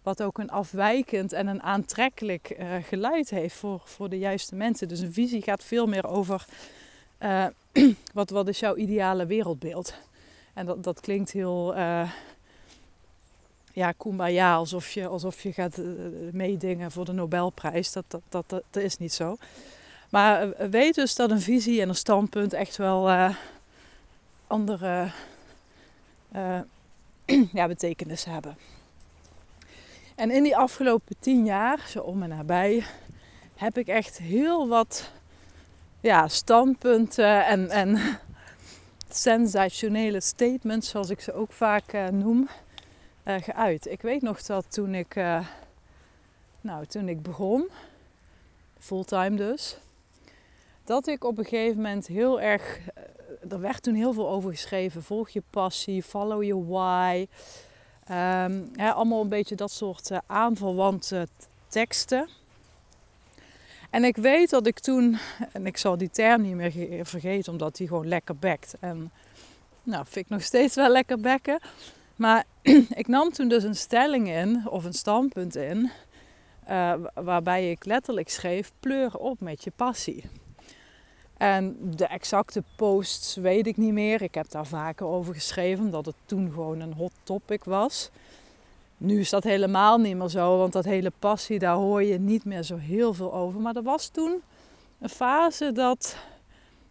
wat 0.01 0.23
ook 0.23 0.37
een 0.37 0.51
afwijkend 0.51 1.33
en 1.33 1.47
een 1.47 1.63
aantrekkelijk 1.63 2.57
geluid 2.81 3.29
heeft 3.29 3.55
voor, 3.55 3.81
voor 3.85 4.09
de 4.09 4.17
juiste 4.17 4.55
mensen. 4.55 4.87
Dus 4.87 4.99
een 4.99 5.13
visie 5.13 5.41
gaat 5.41 5.63
veel 5.63 5.87
meer 5.87 6.07
over 6.07 6.45
wat, 8.13 8.29
wat 8.29 8.47
is 8.47 8.59
jouw 8.59 8.75
ideale 8.75 9.25
wereldbeeld. 9.25 9.93
En 10.53 10.65
dat, 10.65 10.83
dat 10.83 10.99
klinkt 10.99 11.31
heel 11.31 11.75
ja, 13.73 13.91
kumbaya, 13.91 14.55
alsof 14.55 14.91
je, 14.91 15.07
alsof 15.07 15.43
je 15.43 15.53
gaat 15.53 15.81
meedingen 16.31 16.91
voor 16.91 17.05
de 17.05 17.11
Nobelprijs. 17.11 17.91
Dat, 17.91 18.05
dat, 18.07 18.21
dat, 18.29 18.49
dat, 18.49 18.83
is 18.83 18.97
niet 18.97 19.13
zo. 19.13 19.37
Maar 20.09 20.69
weet 20.69 20.95
dus 20.95 21.15
dat 21.15 21.31
een 21.31 21.41
visie 21.41 21.81
en 21.81 21.89
een 21.89 21.95
standpunt 21.95 22.53
echt 22.53 22.77
wel 22.77 23.31
andere 24.47 25.11
ja, 27.53 27.67
betekenis 27.67 28.25
hebben. 28.25 28.57
En 30.15 30.31
in 30.31 30.43
die 30.43 30.57
afgelopen 30.57 31.15
tien 31.19 31.45
jaar, 31.45 31.79
zo 31.87 31.99
om 31.99 32.23
en 32.23 32.29
nabij, 32.29 32.83
heb 33.55 33.77
ik 33.77 33.87
echt 33.87 34.17
heel 34.17 34.67
wat 34.67 35.11
ja, 35.99 36.27
standpunten 36.27 37.45
en, 37.45 37.69
en 37.69 37.99
sensationele 39.09 40.19
statements, 40.19 40.89
zoals 40.89 41.09
ik 41.09 41.19
ze 41.19 41.33
ook 41.33 41.51
vaak 41.51 41.93
uh, 41.93 42.07
noem, 42.07 42.49
uh, 43.25 43.35
geuit. 43.41 43.87
Ik 43.87 44.01
weet 44.01 44.21
nog 44.21 44.41
dat 44.41 44.65
toen 44.69 44.95
ik, 44.95 45.15
uh, 45.15 45.47
nou, 46.61 46.85
toen 46.85 47.09
ik 47.09 47.21
begon, 47.21 47.69
fulltime 48.79 49.35
dus, 49.35 49.77
dat 50.83 51.07
ik 51.07 51.23
op 51.23 51.37
een 51.37 51.43
gegeven 51.43 51.75
moment 51.75 52.07
heel 52.07 52.41
erg, 52.41 52.79
er 53.49 53.59
werd 53.59 53.83
toen 53.83 53.95
heel 53.95 54.13
veel 54.13 54.29
over 54.29 54.51
geschreven, 54.51 55.03
volg 55.03 55.29
je 55.29 55.41
passie, 55.49 56.03
follow 56.03 56.43
your 56.43 56.67
why. 56.67 57.27
Um, 58.11 58.71
allemaal 58.77 59.21
een 59.21 59.27
beetje 59.27 59.55
dat 59.55 59.71
soort 59.71 60.11
uh, 60.11 60.17
aanverwante 60.25 61.27
teksten. 61.67 62.29
En 63.89 64.03
ik 64.03 64.15
weet 64.15 64.49
dat 64.49 64.67
ik 64.67 64.79
toen, 64.79 65.17
en 65.51 65.65
ik 65.65 65.77
zal 65.77 65.97
die 65.97 66.09
term 66.09 66.41
niet 66.41 66.55
meer 66.55 67.05
vergeten, 67.05 67.51
omdat 67.51 67.75
die 67.75 67.87
gewoon 67.87 68.07
lekker 68.07 68.35
bekt. 68.35 68.75
En 68.79 69.11
nou, 69.83 70.05
vind 70.09 70.25
ik 70.25 70.31
nog 70.31 70.43
steeds 70.43 70.75
wel 70.75 70.89
lekker 70.89 71.19
bekken. 71.19 71.59
Maar 72.15 72.43
ik 73.01 73.07
nam 73.07 73.31
toen 73.31 73.47
dus 73.47 73.63
een 73.63 73.75
stelling 73.75 74.29
in, 74.29 74.67
of 74.69 74.83
een 74.83 74.93
standpunt 74.93 75.55
in, 75.55 75.91
uh, 76.69 76.93
waarbij 77.13 77.71
ik 77.71 77.85
letterlijk 77.85 78.29
schreef: 78.29 78.71
pleur 78.79 79.17
op 79.17 79.39
met 79.39 79.63
je 79.63 79.71
passie. 79.75 80.23
En 81.37 81.77
de 81.95 82.05
exacte 82.05 82.63
posts 82.75 83.35
weet 83.35 83.67
ik 83.67 83.77
niet 83.77 83.93
meer. 83.93 84.21
Ik 84.21 84.33
heb 84.33 84.49
daar 84.49 84.65
vaker 84.65 85.05
over 85.05 85.33
geschreven, 85.33 85.85
omdat 85.85 86.05
het 86.05 86.15
toen 86.25 86.51
gewoon 86.51 86.79
een 86.79 86.93
hot 86.93 87.11
topic 87.23 87.63
was. 87.63 88.09
Nu 88.97 89.19
is 89.19 89.29
dat 89.29 89.43
helemaal 89.43 89.97
niet 89.97 90.17
meer 90.17 90.27
zo, 90.27 90.57
want 90.57 90.73
dat 90.73 90.85
hele 90.85 91.11
passie, 91.19 91.59
daar 91.59 91.75
hoor 91.75 92.03
je 92.03 92.19
niet 92.19 92.45
meer 92.45 92.63
zo 92.63 92.77
heel 92.77 93.13
veel 93.13 93.33
over. 93.33 93.59
Maar 93.59 93.75
er 93.75 93.83
was 93.83 94.07
toen 94.07 94.41
een 94.99 95.09
fase 95.09 95.71
dat 95.71 96.15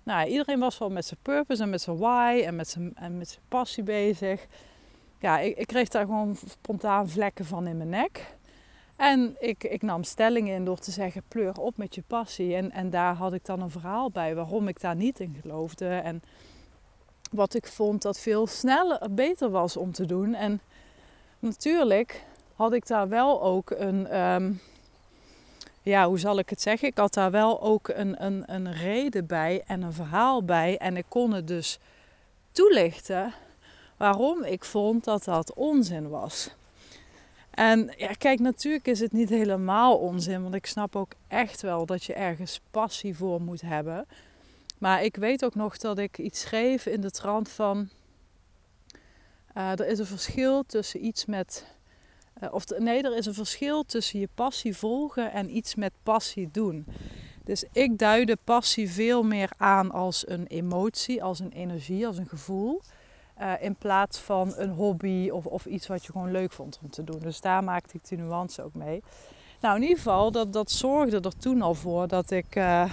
nou, 0.02 0.28
iedereen 0.28 0.58
was 0.58 0.78
wel 0.78 0.90
met 0.90 1.04
zijn 1.04 1.20
purpose 1.22 1.62
en 1.62 1.70
met 1.70 1.80
zijn 1.80 1.98
why 1.98 2.42
en 2.46 2.56
met 2.56 2.68
zijn, 2.68 2.92
en 2.94 3.18
met 3.18 3.28
zijn 3.28 3.44
passie 3.48 3.82
bezig. 3.82 4.46
Ja, 5.22 5.38
ik, 5.38 5.56
ik 5.56 5.66
kreeg 5.66 5.88
daar 5.88 6.04
gewoon 6.04 6.36
spontaan 6.46 7.08
vlekken 7.08 7.44
van 7.44 7.66
in 7.66 7.76
mijn 7.76 7.88
nek. 7.88 8.34
En 8.96 9.36
ik, 9.38 9.64
ik 9.64 9.82
nam 9.82 10.04
stelling 10.04 10.48
in 10.48 10.64
door 10.64 10.78
te 10.78 10.90
zeggen: 10.90 11.22
pleur 11.28 11.58
op 11.58 11.76
met 11.76 11.94
je 11.94 12.02
passie. 12.06 12.54
En, 12.54 12.70
en 12.70 12.90
daar 12.90 13.14
had 13.14 13.32
ik 13.32 13.44
dan 13.44 13.60
een 13.60 13.70
verhaal 13.70 14.10
bij 14.10 14.34
waarom 14.34 14.68
ik 14.68 14.80
daar 14.80 14.96
niet 14.96 15.20
in 15.20 15.36
geloofde. 15.40 15.88
En 15.88 16.22
wat 17.30 17.54
ik 17.54 17.66
vond 17.66 18.02
dat 18.02 18.20
veel 18.20 18.46
sneller, 18.46 19.00
beter 19.10 19.50
was 19.50 19.76
om 19.76 19.92
te 19.92 20.06
doen. 20.06 20.34
En 20.34 20.60
natuurlijk 21.38 22.24
had 22.54 22.72
ik 22.72 22.86
daar 22.86 23.08
wel 23.08 23.42
ook 23.42 23.70
een. 23.70 24.06
Ehm, 24.06 24.52
ja, 25.82 26.06
hoe 26.06 26.18
zal 26.18 26.38
ik 26.38 26.50
het 26.50 26.60
zeggen? 26.60 26.88
Ik 26.88 26.98
had 26.98 27.14
daar 27.14 27.30
wel 27.30 27.62
ook 27.62 27.88
een, 27.88 28.24
een, 28.24 28.42
een 28.46 28.72
reden 28.72 29.26
bij 29.26 29.62
en 29.66 29.82
een 29.82 29.92
verhaal 29.92 30.44
bij. 30.44 30.78
En 30.78 30.96
ik 30.96 31.06
kon 31.08 31.32
het 31.32 31.46
dus 31.46 31.78
toelichten 32.52 33.34
waarom 34.02 34.44
ik 34.44 34.64
vond 34.64 35.04
dat 35.04 35.24
dat 35.24 35.54
onzin 35.54 36.08
was. 36.08 36.50
En 37.50 37.94
ja, 37.96 38.12
kijk, 38.12 38.40
natuurlijk 38.40 38.86
is 38.86 39.00
het 39.00 39.12
niet 39.12 39.28
helemaal 39.28 39.96
onzin, 39.96 40.42
want 40.42 40.54
ik 40.54 40.66
snap 40.66 40.96
ook 40.96 41.12
echt 41.28 41.60
wel 41.60 41.86
dat 41.86 42.04
je 42.04 42.14
ergens 42.14 42.60
passie 42.70 43.16
voor 43.16 43.42
moet 43.42 43.60
hebben. 43.60 44.06
Maar 44.78 45.04
ik 45.04 45.16
weet 45.16 45.44
ook 45.44 45.54
nog 45.54 45.76
dat 45.76 45.98
ik 45.98 46.18
iets 46.18 46.40
schreef 46.40 46.86
in 46.86 47.00
de 47.00 47.10
trant 47.10 47.48
van. 47.48 47.88
Uh, 49.56 49.70
er 49.70 49.86
is 49.86 49.98
een 49.98 50.06
verschil 50.06 50.64
tussen 50.66 51.04
iets 51.04 51.24
met. 51.24 51.66
Uh, 52.42 52.52
of 52.52 52.64
nee, 52.78 53.02
er 53.02 53.16
is 53.16 53.26
een 53.26 53.34
verschil 53.34 53.84
tussen 53.84 54.20
je 54.20 54.28
passie 54.34 54.76
volgen 54.76 55.32
en 55.32 55.56
iets 55.56 55.74
met 55.74 55.92
passie 56.02 56.48
doen. 56.52 56.86
Dus 57.44 57.64
ik 57.72 57.98
duide 57.98 58.36
passie 58.44 58.90
veel 58.90 59.22
meer 59.22 59.50
aan 59.56 59.90
als 59.90 60.28
een 60.28 60.46
emotie, 60.46 61.22
als 61.22 61.38
een 61.38 61.52
energie, 61.52 62.06
als 62.06 62.18
een 62.18 62.28
gevoel. 62.28 62.82
Uh, 63.42 63.52
in 63.60 63.74
plaats 63.74 64.18
van 64.18 64.52
een 64.56 64.70
hobby 64.70 65.30
of, 65.30 65.46
of 65.46 65.66
iets 65.66 65.86
wat 65.86 66.04
je 66.04 66.12
gewoon 66.12 66.30
leuk 66.30 66.52
vond 66.52 66.78
om 66.82 66.90
te 66.90 67.04
doen. 67.04 67.18
Dus 67.18 67.40
daar 67.40 67.64
maakte 67.64 67.96
ik 67.96 68.08
die 68.08 68.18
nuance 68.18 68.62
ook 68.62 68.74
mee. 68.74 69.02
Nou, 69.60 69.76
in 69.76 69.82
ieder 69.82 69.96
geval, 69.96 70.30
dat, 70.30 70.52
dat 70.52 70.70
zorgde 70.70 71.20
er 71.20 71.36
toen 71.38 71.62
al 71.62 71.74
voor 71.74 72.08
dat 72.08 72.30
ik 72.30 72.56
uh, 72.56 72.92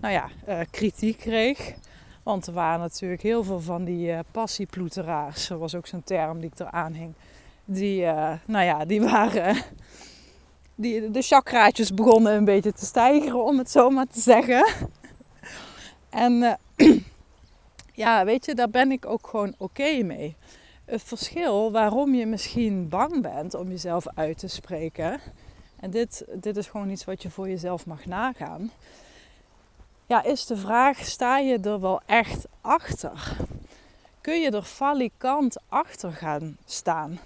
nou 0.00 0.12
ja, 0.12 0.28
uh, 0.48 0.60
kritiek 0.70 1.18
kreeg. 1.18 1.74
Want 2.22 2.46
er 2.46 2.52
waren 2.52 2.80
natuurlijk 2.80 3.22
heel 3.22 3.44
veel 3.44 3.60
van 3.60 3.84
die 3.84 4.14
passieploeteraars. 4.30 5.48
Dat 5.48 5.58
was 5.58 5.74
ook 5.74 5.86
zo'n 5.86 6.04
term 6.04 6.40
die 6.40 6.50
ik 6.52 6.60
eraan 6.60 6.92
hing. 6.92 7.14
Die, 7.64 8.04
nou 8.46 8.64
ja, 8.64 8.84
die 8.84 9.02
waren... 9.02 9.56
Die, 10.78 11.10
de 11.10 11.22
chakraatjes 11.22 11.94
begonnen 11.94 12.34
een 12.34 12.44
beetje 12.44 12.72
te 12.72 12.84
stijgen, 12.84 13.44
om 13.44 13.58
het 13.58 13.70
zo 13.70 13.90
maar 13.90 14.06
te 14.06 14.20
zeggen. 14.20 14.66
En 16.10 16.58
ja, 17.96 18.24
weet 18.24 18.44
je, 18.44 18.54
daar 18.54 18.70
ben 18.70 18.90
ik 18.92 19.06
ook 19.06 19.26
gewoon 19.26 19.54
oké 19.58 20.02
mee. 20.02 20.36
Het 20.84 21.02
verschil 21.02 21.72
waarom 21.72 22.14
je 22.14 22.26
misschien 22.26 22.88
bang 22.88 23.22
bent 23.22 23.54
om 23.54 23.68
jezelf 23.68 24.06
uit 24.14 24.38
te 24.38 24.48
spreken. 24.48 25.20
En 25.80 25.90
dit, 25.90 26.24
dit 26.32 26.56
is 26.56 26.66
gewoon 26.66 26.90
iets 26.90 27.04
wat 27.04 27.22
je 27.22 27.30
voor 27.30 27.48
jezelf 27.48 27.86
mag 27.86 28.04
nagaan. 28.04 28.70
Ja, 30.06 30.22
is 30.22 30.46
de 30.46 30.56
vraag: 30.56 30.98
sta 30.98 31.38
je 31.38 31.58
er 31.58 31.80
wel 31.80 32.00
echt 32.06 32.46
achter? 32.60 33.36
Kun 34.20 34.40
je 34.40 34.50
er 34.50 34.62
falikant 34.62 35.56
achter 35.68 36.12
gaan 36.12 36.56
staan? 36.64 37.20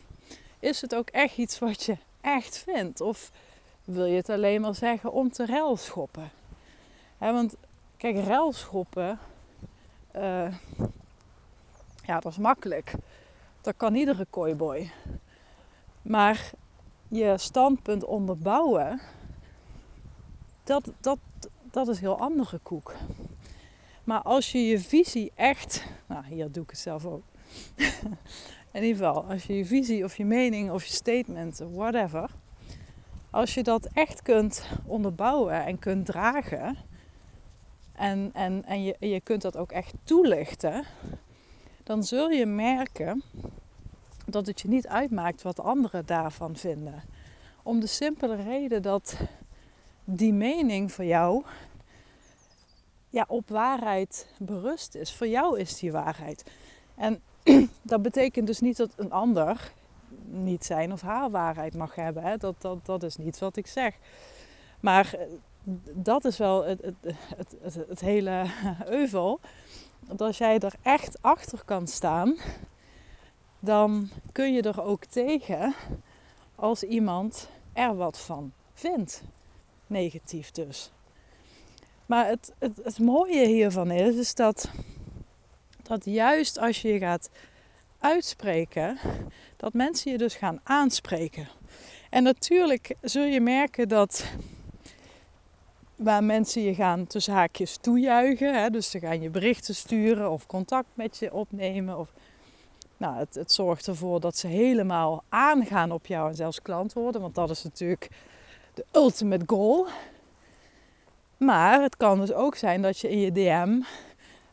Is 0.59 0.81
het 0.81 0.95
ook 0.95 1.09
echt 1.09 1.37
iets 1.37 1.59
wat 1.59 1.83
je 1.83 1.97
echt 2.21 2.59
vindt? 2.59 3.01
Of 3.01 3.31
wil 3.85 4.05
je 4.05 4.17
het 4.17 4.29
alleen 4.29 4.61
maar 4.61 4.75
zeggen 4.75 5.13
om 5.13 5.33
te 5.33 5.47
ruilschoppen? 5.47 6.31
want 7.19 7.55
kijk, 7.97 8.17
ruilschoppen 8.27 9.19
uh, 10.17 10.55
ja, 12.03 12.21
dat 12.21 12.33
is 12.33 12.39
makkelijk. 12.39 12.95
Dat 13.61 13.75
kan 13.77 13.95
iedere 13.95 14.27
kooiboy. 14.31 14.91
Maar 16.03 16.51
je 17.09 17.39
standpunt 17.39 18.05
onderbouwen, 18.05 19.01
dat, 20.65 20.93
dat, 21.01 21.19
dat 21.71 21.89
is 21.89 22.01
heel 22.01 22.19
andere 22.19 22.59
koek. 22.59 22.95
Maar 24.05 24.23
als 24.23 24.53
je 24.53 24.67
je 24.67 24.81
visie 24.81 25.33
echt, 25.35 25.85
nou 26.07 26.25
hier 26.27 26.53
doe 26.53 26.63
ik 26.63 26.71
het 26.71 26.79
zelf 26.79 27.07
ook. 27.07 27.23
In 28.73 28.83
ieder 28.83 28.97
geval, 28.97 29.25
als 29.25 29.45
je 29.45 29.57
je 29.57 29.65
visie 29.65 30.05
of 30.05 30.17
je 30.17 30.25
mening 30.25 30.71
of 30.71 30.85
je 30.85 30.93
statement, 30.93 31.63
whatever, 31.73 32.31
als 33.31 33.55
je 33.55 33.63
dat 33.63 33.89
echt 33.93 34.23
kunt 34.23 34.67
onderbouwen 34.87 35.65
en 35.65 35.79
kunt 35.79 36.07
dragen, 36.07 36.77
en, 38.01 38.31
en, 38.33 38.65
en 38.65 38.83
je, 38.83 38.97
je 38.99 39.21
kunt 39.21 39.43
dat 39.43 39.57
ook 39.57 39.73
echt 39.73 39.95
toelichten, 40.05 40.85
dan 41.83 42.05
zul 42.05 42.31
je 42.31 42.47
merken 42.47 43.23
dat 44.27 44.47
het 44.47 44.61
je 44.61 44.69
niet 44.69 44.87
uitmaakt 44.87 45.43
wat 45.43 45.61
anderen 45.61 46.07
daarvan 46.07 46.57
vinden. 46.57 47.03
Om 47.63 47.81
de 47.81 47.87
simpele 47.87 48.35
reden 48.35 48.83
dat 48.83 49.17
die 50.05 50.33
mening 50.33 50.93
van 50.93 51.07
jou 51.07 51.45
ja, 53.09 53.25
op 53.29 53.49
waarheid 53.49 54.29
berust 54.39 54.95
is. 54.95 55.15
Voor 55.15 55.29
jou 55.29 55.59
is 55.59 55.79
die 55.79 55.93
waarheid. 55.93 56.51
En 56.95 57.23
dat 57.83 58.03
betekent 58.03 58.47
dus 58.47 58.61
niet 58.61 58.77
dat 58.77 58.93
een 58.97 59.13
ander 59.13 59.73
niet 60.25 60.65
zijn 60.65 60.93
of 60.93 61.01
haar 61.01 61.31
waarheid 61.31 61.75
mag 61.75 61.95
hebben. 61.95 62.23
Hè? 62.23 62.37
Dat, 62.37 62.55
dat, 62.59 62.87
dat 62.87 63.03
is 63.03 63.17
niet 63.17 63.39
wat 63.39 63.57
ik 63.57 63.67
zeg. 63.67 63.95
Maar 64.81 65.17
dat 65.93 66.25
is 66.25 66.39
wel 66.39 66.65
het, 66.65 66.83
het, 66.83 67.17
het, 67.63 67.75
het, 67.89 68.01
hele 68.01 68.45
euvel. 68.87 69.41
Dat 70.01 70.21
als 70.21 70.39
jij 70.39 70.59
er 70.59 70.75
echt 70.83 71.23
achter 71.23 71.65
kan 71.65 71.87
staan, 71.87 72.37
dan 73.59 74.09
kun 74.33 74.53
je 74.53 74.63
er 74.63 74.83
ook 74.83 75.05
tegen 75.05 75.75
als 76.55 76.83
iemand 76.83 77.49
er 77.73 77.97
wat 77.97 78.19
van 78.19 78.53
vindt. 78.75 79.23
Negatief 79.87 80.51
dus. 80.51 80.91
Maar 82.07 82.27
het, 82.27 82.53
het, 82.59 82.81
het 82.83 82.99
mooie 82.99 83.47
hiervan 83.47 83.91
is, 83.91 84.17
is 84.17 84.35
dat, 84.35 84.71
dat 85.83 86.05
juist 86.05 86.59
als 86.59 86.83
je 86.83 86.89
je 86.89 86.99
gaat 86.99 87.31
uitspreken, 87.99 88.99
dat 89.57 89.73
mensen 89.73 90.13
je 90.13 90.19
dus 90.19 90.35
gaan 90.35 90.61
aanspreken. 90.63 91.49
En 92.11 92.23
natuurlijk 92.23 92.95
zul 93.01 93.25
je 93.25 93.41
merken 93.41 93.89
dat 93.89 94.25
waar 96.03 96.25
mensen 96.25 96.63
je 96.63 96.75
gaan 96.75 97.07
tussen 97.07 97.33
haakjes 97.33 97.77
toejuichen, 97.77 98.63
hè, 98.63 98.71
dus 98.71 98.91
ze 98.91 98.99
gaan 98.99 99.21
je 99.21 99.31
berichten 99.31 99.75
sturen 99.75 100.31
of 100.31 100.47
contact 100.47 100.89
met 100.95 101.19
je 101.19 101.33
opnemen. 101.33 101.99
Of, 101.99 102.13
nou, 102.97 103.17
het, 103.17 103.35
het 103.35 103.53
zorgt 103.53 103.87
ervoor 103.87 104.21
dat 104.21 104.37
ze 104.37 104.47
helemaal 104.47 105.23
aangaan 105.29 105.93
op 105.93 106.07
jou 106.07 106.29
en 106.29 106.35
zelfs 106.35 106.63
klant 106.63 106.93
worden, 106.93 107.21
want 107.21 107.35
dat 107.35 107.51
is 107.51 107.63
natuurlijk 107.63 108.09
de 108.75 108.85
ultimate 108.93 109.45
goal. 109.47 109.87
Maar 111.37 111.83
het 111.83 111.97
kan 111.97 112.21
dus 112.21 112.33
ook 112.33 112.55
zijn 112.55 112.83
dat 112.83 112.99
je 112.99 113.11
in 113.11 113.21
je 113.21 113.33
DM 113.33 113.81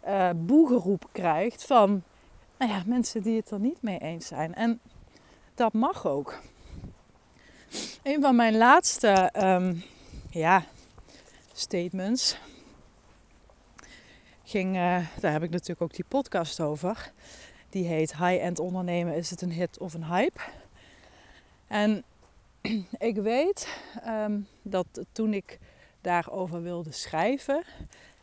uh, 0.07 0.29
boegeroep 0.35 1.07
krijgt 1.11 1.65
van 1.65 2.03
nou 2.57 2.71
ja, 2.71 2.81
mensen 2.85 3.21
die 3.21 3.37
het 3.37 3.51
er 3.51 3.59
niet 3.59 3.81
mee 3.81 3.99
eens 3.99 4.27
zijn. 4.27 4.55
En 4.55 4.79
dat 5.53 5.73
mag 5.73 6.07
ook. 6.07 6.39
Een 8.03 8.21
van 8.21 8.35
mijn 8.35 8.57
laatste 8.57 9.31
um, 9.35 9.83
ja, 10.29 10.63
statements 11.59 12.37
ging, 14.43 14.75
uh, 14.75 14.99
daar 15.19 15.31
heb 15.31 15.43
ik 15.43 15.49
natuurlijk 15.49 15.81
ook 15.81 15.93
die 15.93 16.05
podcast 16.07 16.59
over. 16.59 17.11
Die 17.69 17.85
heet 17.85 18.17
High-end 18.17 18.59
ondernemen, 18.59 19.15
is 19.15 19.29
het 19.29 19.41
een 19.41 19.51
hit 19.51 19.79
of 19.79 19.93
een 19.93 20.05
hype? 20.05 20.39
En 21.67 22.03
ik 22.97 23.15
weet 23.15 23.67
um, 24.07 24.47
dat 24.61 24.85
toen 25.11 25.33
ik 25.33 25.59
daarover 26.01 26.61
wilde 26.61 26.91
schrijven 26.91 27.63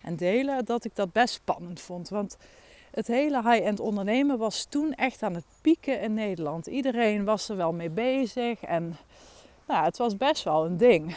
en 0.01 0.17
delen, 0.17 0.65
dat 0.65 0.85
ik 0.85 0.95
dat 0.95 1.13
best 1.13 1.35
spannend 1.35 1.81
vond. 1.81 2.09
Want 2.09 2.37
het 2.91 3.07
hele 3.07 3.51
high-end 3.51 3.81
ondernemen 3.81 4.39
was 4.39 4.65
toen 4.65 4.93
echt 4.93 5.23
aan 5.23 5.35
het 5.35 5.45
pieken 5.61 6.01
in 6.01 6.15
Nederland. 6.15 6.67
Iedereen 6.67 7.25
was 7.25 7.49
er 7.49 7.57
wel 7.57 7.73
mee 7.73 7.91
bezig 7.91 8.63
en 8.63 8.97
nou, 9.67 9.85
het 9.85 9.97
was 9.97 10.17
best 10.17 10.45
wel 10.45 10.65
een 10.65 10.77
ding. 10.77 11.17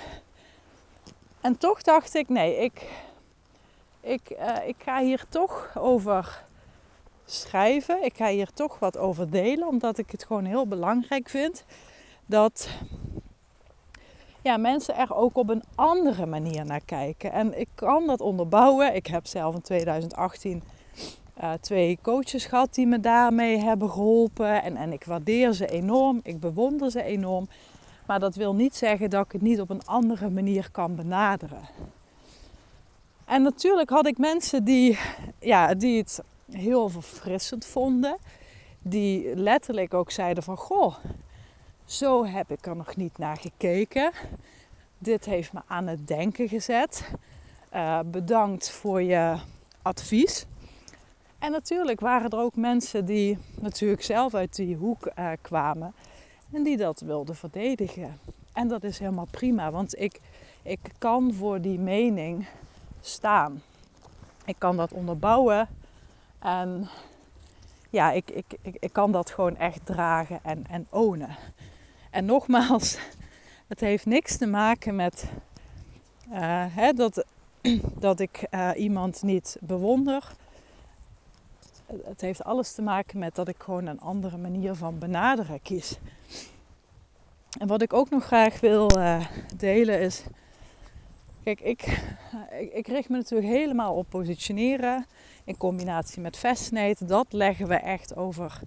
En 1.48 1.58
toch 1.58 1.82
dacht 1.82 2.16
ik, 2.16 2.30
nee, 2.30 2.58
ik, 2.58 2.90
ik, 4.02 4.22
uh, 4.40 4.68
ik 4.68 4.76
ga 4.80 5.02
hier 5.02 5.26
toch 5.30 5.72
over 5.78 6.44
schrijven. 7.26 8.04
Ik 8.04 8.16
ga 8.16 8.28
hier 8.28 8.50
toch 8.54 8.80
wat 8.80 8.98
over 8.98 9.30
delen, 9.30 9.68
omdat 9.68 9.98
ik 9.98 10.12
het 10.12 10.24
gewoon 10.24 10.46
heel 10.46 10.68
belangrijk 10.68 11.30
vind 11.30 11.66
dat 12.26 12.70
ja, 14.42 14.58
mensen 14.58 14.96
er 14.96 15.16
ook 15.16 15.38
op 15.38 15.50
een 15.50 15.64
andere 15.76 16.26
manier 16.26 16.66
naar 16.66 16.86
kijken. 16.86 17.32
En 17.32 17.60
ik 17.60 17.70
kan 17.76 18.08
dat 18.08 18.22
onderbouwen. 18.22 18.96
Ik 18.96 19.08
heb 19.08 19.26
zelf 19.28 19.56
in 19.56 19.62
2018 19.62 20.64
uh, 21.42 21.52
twee 21.62 22.00
coaches 22.02 22.46
gehad 22.46 22.74
die 22.74 22.88
me 22.88 23.00
daarmee 23.00 23.58
hebben 23.58 23.90
geholpen. 23.90 24.64
En, 24.64 24.76
en 24.76 24.92
ik 24.92 25.04
waardeer 25.04 25.54
ze 25.54 25.68
enorm, 25.68 26.20
ik 26.24 26.40
bewonder 26.40 26.92
ze 26.92 27.04
enorm. 27.04 27.48
Maar 28.08 28.20
dat 28.20 28.36
wil 28.36 28.56
niet 28.56 28.76
zeggen 28.76 29.10
dat 29.10 29.26
ik 29.26 29.32
het 29.32 29.42
niet 29.42 29.62
op 29.62 29.70
een 29.70 29.86
andere 29.86 30.30
manier 30.30 30.72
kan 30.72 30.96
benaderen. 30.96 31.62
En 33.26 33.42
natuurlijk 33.42 33.90
had 33.90 34.08
ik 34.08 34.18
mensen 34.18 34.64
die, 34.64 35.00
ja, 35.40 35.74
die 35.74 35.98
het 35.98 36.24
heel 36.52 36.90
verfrissend 36.90 37.66
vonden. 37.66 38.18
Die 38.82 39.36
letterlijk 39.36 39.94
ook 39.94 40.12
zeiden 40.12 40.44
van, 40.44 40.58
goh, 40.58 40.96
zo 41.86 42.26
heb 42.26 42.52
ik 42.52 42.66
er 42.66 42.76
nog 42.76 42.96
niet 42.96 43.18
naar 43.18 43.38
gekeken. 43.38 44.12
Dit 44.98 45.26
heeft 45.26 45.54
me 45.54 45.62
aan 45.68 45.88
het 45.88 46.08
denken 46.08 46.48
gezet. 46.48 47.12
Uh, 47.74 48.00
bedankt 48.06 48.70
voor 48.70 49.02
je 49.02 49.38
advies. 49.82 50.46
En 51.40 51.52
natuurlijk 51.52 52.00
waren 52.00 52.30
er 52.30 52.40
ook 52.40 52.56
mensen 52.56 53.06
die 53.06 53.38
natuurlijk 53.60 54.04
zelf 54.04 54.34
uit 54.34 54.56
die 54.56 54.76
hoek 54.76 55.12
uh, 55.20 55.30
kwamen 55.42 55.94
en 56.52 56.64
die 56.64 56.78
dat 56.78 57.00
wilden 57.00 57.36
verdedigen. 57.36 58.20
En 58.54 58.68
dat 58.68 58.84
is 58.84 59.00
helemaal 59.00 59.28
prima, 59.32 59.72
want 59.72 60.00
ik, 60.00 60.20
ik 60.62 60.80
kan 60.98 61.34
voor 61.34 61.62
die 61.62 61.80
mening 61.80 62.48
staan. 63.02 63.62
Ik 64.46 64.56
kan 64.58 64.78
dat 64.78 64.92
onderbouwen 64.92 65.68
en 66.40 66.90
ja, 67.90 68.12
ik, 68.12 68.30
ik, 68.30 68.78
ik, 68.80 68.94
kan 68.94 69.12
dat 69.12 69.32
gewoon 69.32 69.58
echt 69.58 69.86
dragen 69.86 70.40
en, 70.44 70.66
en 70.70 70.88
ownen. 70.90 71.36
En 72.12 72.26
nogmaals, 72.26 72.98
het 73.68 73.80
heeft 73.80 74.06
niks 74.06 74.38
te 74.38 74.48
maken 74.48 74.96
met 74.96 75.30
uh, 76.30 76.66
hè, 76.70 76.94
dat, 76.94 77.26
dat 78.08 78.20
ik 78.20 78.48
uh, 78.52 78.70
iemand 78.76 79.24
niet 79.24 79.58
bewonder 79.60 80.36
het 82.06 82.22
heeft 82.22 82.44
alles 82.44 82.74
te 82.74 82.82
maken 82.82 83.20
met 83.20 83.36
dat 83.36 83.48
ik 83.48 83.56
gewoon 83.60 83.86
een 83.86 84.00
andere 84.00 84.38
manier 84.38 84.76
van 84.76 85.00
benaderen 85.00 85.62
kies. 85.62 85.98
En 87.60 87.68
wat 87.68 87.82
ik 87.82 87.94
ook 87.94 88.10
nog 88.10 88.26
graag 88.26 88.60
wil 88.60 88.98
uh, 88.98 89.26
delen 89.58 90.00
is. 90.00 90.24
Kijk, 91.44 91.62
ik, 91.62 92.02
ik, 92.74 92.88
richt 92.88 93.10
me 93.10 93.18
natuurlijk 93.18 93.52
helemaal 93.52 93.94
op 93.94 94.10
positioneren 94.10 95.06
in 95.44 95.58
combinatie 95.58 96.22
met 96.22 96.38
Fascinate. 96.38 97.06
Dat 97.06 97.34
leggen 97.34 97.68
we 97.68 97.76
echt 97.76 98.16
over 98.16 98.60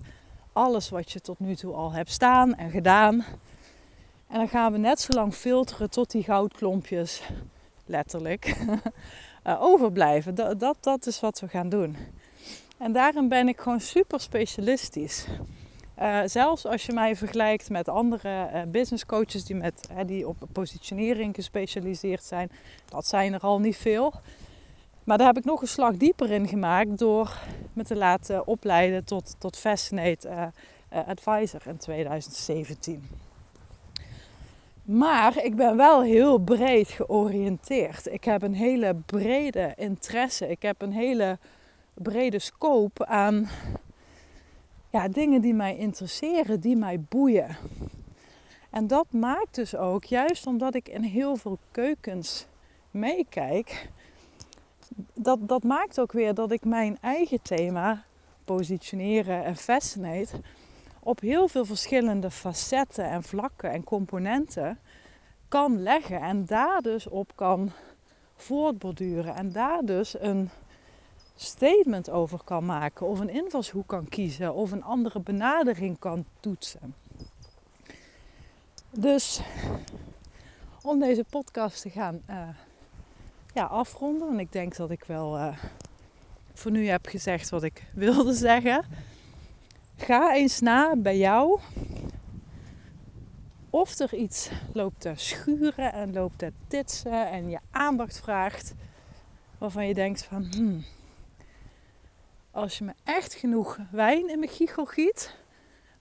alles 0.52 0.88
wat 0.88 1.12
je 1.12 1.20
tot 1.20 1.38
nu 1.38 1.56
toe 1.56 1.74
al 1.74 1.92
hebt 1.92 2.11
staan 2.11 2.54
en 2.54 2.70
gedaan. 2.70 3.24
En 4.26 4.37
dan 4.37 4.48
gaan 4.48 4.72
we 4.72 4.78
net 4.78 5.00
zo 5.00 5.12
lang 5.12 5.35
filteren 5.35 5.90
tot 5.90 6.11
die 6.11 6.22
goudklompjes, 6.22 7.22
letterlijk, 7.87 8.56
uh, 9.46 9.62
overblijven. 9.70 10.35
Dat, 10.35 10.61
dat, 10.61 10.76
dat 10.80 11.06
is 11.06 11.20
wat 11.20 11.40
we 11.40 11.48
gaan 11.48 11.68
doen. 11.68 11.96
En 12.81 12.93
daarin 12.93 13.29
ben 13.29 13.49
ik 13.49 13.61
gewoon 13.61 13.81
super 13.81 14.21
specialistisch. 14.21 15.27
Uh, 15.99 16.21
zelfs 16.25 16.66
als 16.66 16.87
je 16.87 16.93
mij 16.93 17.16
vergelijkt 17.16 17.71
met 17.71 17.88
andere 17.88 18.51
uh, 18.55 18.62
business 18.69 19.07
coaches 19.07 19.45
die, 19.45 19.57
met, 19.57 19.88
die 20.07 20.29
op 20.29 20.37
positionering 20.53 21.35
gespecialiseerd 21.35 22.25
zijn, 22.25 22.51
dat 22.88 23.07
zijn 23.07 23.33
er 23.33 23.40
al 23.40 23.59
niet 23.59 23.77
veel. 23.77 24.12
Maar 25.05 25.19
daar 25.19 25.27
heb 25.27 25.38
ik 25.38 25.45
nog 25.45 25.61
een 25.61 25.69
slag 25.69 25.97
dieper 25.97 26.31
in 26.31 26.49
gemaakt 26.49 26.99
door 26.99 27.38
me 27.73 27.85
te 27.85 27.97
laten 27.97 28.47
opleiden 28.47 29.05
tot, 29.05 29.35
tot 29.38 29.57
Fascinate 29.57 30.53
Advisor 31.07 31.61
in 31.66 31.77
2017. 31.77 33.09
Maar 34.83 35.45
ik 35.45 35.57
ben 35.57 35.77
wel 35.77 36.03
heel 36.03 36.38
breed 36.38 36.88
georiënteerd. 36.88 38.07
Ik 38.07 38.25
heb 38.25 38.43
een 38.43 38.55
hele 38.55 38.95
brede 39.07 39.73
interesse. 39.77 40.49
Ik 40.49 40.62
heb 40.62 40.83
een 40.83 40.93
hele 40.93 41.38
brede 42.02 42.38
scope 42.38 43.06
aan 43.06 43.48
ja, 44.90 45.08
dingen 45.08 45.40
die 45.40 45.54
mij 45.54 45.76
interesseren, 45.76 46.60
die 46.60 46.76
mij 46.76 47.00
boeien. 47.00 47.56
En 48.70 48.86
dat 48.86 49.06
maakt 49.10 49.54
dus 49.54 49.76
ook, 49.76 50.04
juist 50.04 50.46
omdat 50.46 50.74
ik 50.74 50.88
in 50.88 51.02
heel 51.02 51.36
veel 51.36 51.58
keukens 51.70 52.46
meekijk, 52.90 53.88
dat, 55.14 55.38
dat 55.48 55.62
maakt 55.62 56.00
ook 56.00 56.12
weer 56.12 56.34
dat 56.34 56.52
ik 56.52 56.64
mijn 56.64 56.98
eigen 57.00 57.42
thema, 57.42 58.02
positioneren 58.44 59.44
en 59.44 59.56
fascinate, 59.56 60.40
op 61.00 61.20
heel 61.20 61.48
veel 61.48 61.64
verschillende 61.64 62.30
facetten 62.30 63.04
en 63.04 63.22
vlakken 63.22 63.70
en 63.70 63.84
componenten 63.84 64.78
kan 65.48 65.82
leggen. 65.82 66.20
En 66.20 66.46
daar 66.46 66.80
dus 66.80 67.08
op 67.08 67.32
kan 67.34 67.70
voortborduren. 68.36 69.34
En 69.34 69.52
daar 69.52 69.82
dus 69.84 70.20
een 70.20 70.50
statement 71.42 72.11
over 72.11 72.40
kan 72.44 72.64
maken, 72.64 73.07
of 73.07 73.20
een 73.20 73.31
invalshoek 73.31 73.87
kan 73.87 74.09
kiezen, 74.09 74.55
of 74.55 74.72
een 74.72 74.83
andere 74.83 75.20
benadering 75.20 75.98
kan 75.98 76.24
toetsen. 76.40 76.94
Dus 78.90 79.40
om 80.83 80.98
deze 80.98 81.24
podcast 81.31 81.83
te 81.83 81.90
gaan 81.90 82.22
uh, 82.31 82.48
ja, 83.55 83.64
afronden, 83.64 84.29
en 84.29 84.38
ik 84.38 84.53
denk 84.53 84.76
dat 84.76 84.90
ik 84.90 85.05
wel 85.05 85.37
uh, 85.37 85.57
voor 86.55 86.70
nu 86.70 86.88
heb 86.88 87.07
gezegd 87.07 87.48
wat 87.48 87.62
ik 87.62 87.85
wilde 87.94 88.33
zeggen. 88.33 88.85
Ga 89.96 90.35
eens 90.35 90.61
na 90.61 90.96
bij 90.96 91.18
jou 91.18 91.61
of 93.70 93.98
er 93.98 94.14
iets 94.14 94.50
loopt 94.72 95.00
te 95.00 95.12
schuren 95.14 95.92
en 95.92 96.12
loopt 96.12 96.38
te 96.38 96.53
titsen 96.66 97.31
en 97.31 97.50
je 97.50 97.59
aandacht 97.70 98.20
vraagt 98.20 98.74
waarvan 99.59 99.87
je 99.87 99.94
denkt 99.94 100.24
van 100.24 100.44
hmm, 100.50 100.85
als 102.50 102.78
je 102.78 102.84
me 102.84 102.92
echt 103.04 103.34
genoeg 103.34 103.78
wijn 103.90 104.30
in 104.30 104.38
mijn 104.38 104.50
giegel 104.50 104.84
giet, 104.84 105.34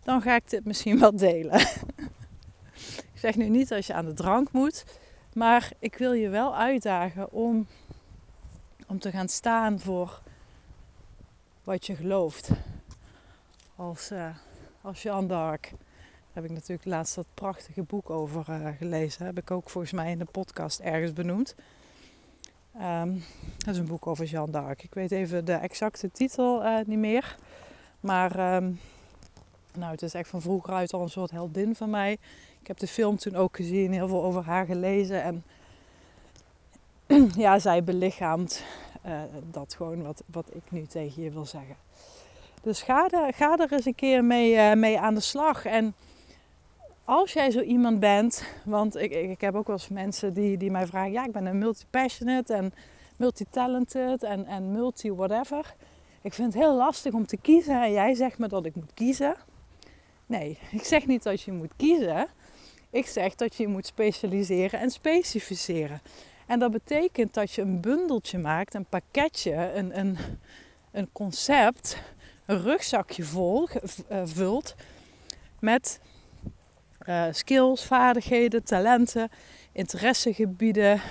dan 0.04 0.22
ga 0.22 0.36
ik 0.36 0.50
dit 0.50 0.66
misschien 0.66 1.00
wel 1.00 1.16
delen. 1.16 1.60
ik 3.14 3.16
zeg 3.16 3.36
nu 3.36 3.50
niet 3.50 3.72
als 3.72 3.88
je 3.88 3.94
aan 3.94 4.06
de 4.06 4.14
drank 4.14 4.52
moet, 4.52 4.86
maar 5.34 5.72
ik 5.80 5.98
wil 5.98 6.14
je 6.14 6.30
wel 6.30 6.56
uitdagen 6.56 7.32
om, 7.32 7.68
om 8.88 9.00
te 9.00 9.12
gaan 9.12 9.30
staan 9.30 9.80
voor 9.80 10.22
wat 11.64 11.86
je 11.86 11.96
gelooft. 11.96 12.50
Als, 13.76 14.12
uh, 14.12 14.36
als 14.82 15.02
Jeanne 15.02 15.28
d'Arc 15.28 15.62
Daar 15.62 15.80
heb 16.32 16.44
ik 16.44 16.52
natuurlijk 16.52 16.86
laatst 16.86 17.16
dat 17.16 17.26
prachtige 17.34 17.84
boek 17.84 18.10
over 18.10 18.46
uh, 18.50 18.68
gelezen. 18.78 19.26
Heb 19.26 19.38
ik 19.38 19.52
ook 19.52 19.70
volgens 19.70 19.94
mij 19.94 20.12
in 20.12 20.20
de 20.20 20.26
podcast 20.26 20.80
ergens 20.80 21.14
benoemd. 21.14 21.56
Um, 22.76 23.24
dat 23.58 23.74
is 23.74 23.78
een 23.80 23.88
boek 23.88 24.08
over 24.08 24.26
Jeanne 24.26 24.52
d'Arc. 24.52 24.84
Ik 24.84 24.94
weet 24.94 25.12
even 25.12 25.46
de 25.46 25.54
exacte 25.54 26.12
titel 26.12 26.64
uh, 26.64 26.78
niet 26.86 27.00
meer. 27.00 27.36
Maar 28.00 28.56
um, 28.56 28.80
nou, 29.74 29.92
het 29.92 30.02
is 30.02 30.14
echt 30.14 30.30
van 30.30 30.42
vroeger 30.42 30.74
uit 30.74 30.94
al 30.94 31.02
een 31.02 31.10
soort 31.10 31.32
heldin 31.32 31.76
van 31.76 31.90
mij. 31.90 32.12
Ik 32.62 32.68
heb 32.68 32.78
de 32.78 32.88
film 32.88 33.18
toen 33.18 33.36
ook 33.36 33.56
gezien, 33.56 33.94
heel 33.94 34.08
veel 34.08 34.24
over 34.24 34.44
haar 34.44 34.66
gelezen. 34.66 35.24
En 35.24 35.44
ja, 37.46 37.60
zij 37.60 37.84
belichaamt 37.84 38.64
uh, 39.06 39.22
dat 39.52 39.74
gewoon 39.74 40.04
wat, 40.04 40.24
wat 40.26 40.56
ik 40.56 40.72
nu 40.72 40.86
tegen 40.86 41.24
je 41.24 41.32
wil 41.32 41.46
zeggen. 41.46 41.76
Dus 42.62 42.82
ga 42.82 43.10
er, 43.10 43.34
ga 43.34 43.58
er 43.58 43.74
eens 43.74 43.86
een 43.86 43.96
keer 43.96 44.24
mee, 44.24 44.54
uh, 44.54 44.74
mee 44.74 45.00
aan 45.00 45.16
de 45.16 45.22
slag. 45.22 45.66
En 45.66 45.94
als 47.10 47.34
jij 47.34 47.52
zo 47.52 47.60
iemand 47.60 48.00
bent, 48.00 48.44
want 48.64 48.96
ik, 48.96 49.12
ik, 49.12 49.30
ik, 49.30 49.42
heb 49.42 49.56
ook 49.56 49.68
wel 49.68 49.76
eens 49.76 49.88
mensen 49.88 50.34
die, 50.34 50.58
die 50.58 50.72
mij 50.72 50.88
vragen: 50.88 51.12
ja, 51.12 51.26
ik 51.26 51.32
ben 51.32 51.46
een 51.46 51.58
multi-passionate 51.58 52.54
en 52.54 52.74
multi-talented 53.18 54.24
en, 54.24 54.46
en 54.46 54.72
multi-whatever. 54.72 55.76
Ik 56.22 56.34
vind 56.34 56.54
het 56.54 56.64
heel 56.64 56.76
lastig 56.76 57.14
om 57.14 57.26
te 57.26 57.38
kiezen 57.38 57.84
en 57.84 57.92
jij 57.92 58.14
zegt 58.14 58.38
me 58.38 58.48
dat 58.48 58.66
ik 58.66 58.76
moet 58.76 58.94
kiezen. 58.94 59.36
Nee, 60.26 60.58
ik 60.72 60.84
zeg 60.84 61.06
niet 61.06 61.24
dat 61.24 61.42
je 61.42 61.52
moet 61.52 61.74
kiezen. 61.76 62.28
Ik 62.90 63.08
zeg 63.08 63.36
dat 63.36 63.56
je 63.56 63.68
moet 63.68 63.86
specialiseren 63.86 64.80
en 64.80 64.92
specificeren. 64.92 66.02
En 66.48 66.60
dat 66.60 66.72
betekent 66.72 67.34
dat 67.34 67.52
je 67.52 67.62
een 67.62 67.82
bundeltje 67.82 68.38
maakt, 68.38 68.74
een 68.74 68.86
pakketje, 68.86 69.72
een, 69.74 70.00
een, 70.00 70.18
een 70.92 71.10
concept, 71.12 72.02
een 72.46 72.62
rugzakje 72.62 73.24
vol, 73.24 73.68
uh, 74.12 74.22
vult 74.26 74.76
met 75.60 76.00
uh, 77.08 77.26
skills, 77.32 77.86
vaardigheden, 77.86 78.64
talenten, 78.64 79.30
interessegebieden, 79.72 81.02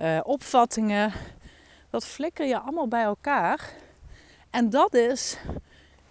uh, 0.00 0.20
opvattingen. 0.22 1.12
Dat 1.90 2.06
flikker 2.06 2.46
je 2.46 2.58
allemaal 2.58 2.88
bij 2.88 3.02
elkaar. 3.02 3.72
En 4.50 4.70
dat 4.70 4.94
is 4.94 5.38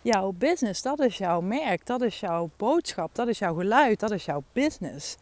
jouw 0.02 0.32
business, 0.32 0.82
dat 0.82 1.00
is 1.00 1.18
jouw 1.18 1.42
merk, 1.42 1.86
dat 1.86 2.02
is 2.02 2.20
jouw 2.20 2.50
boodschap, 2.58 3.16
dat 3.16 3.28
is 3.28 3.40
jouw 3.40 3.56
geluid, 3.56 4.00
dat 4.00 4.12
is 4.12 4.26
jouw 4.26 4.44
business. 4.54 5.18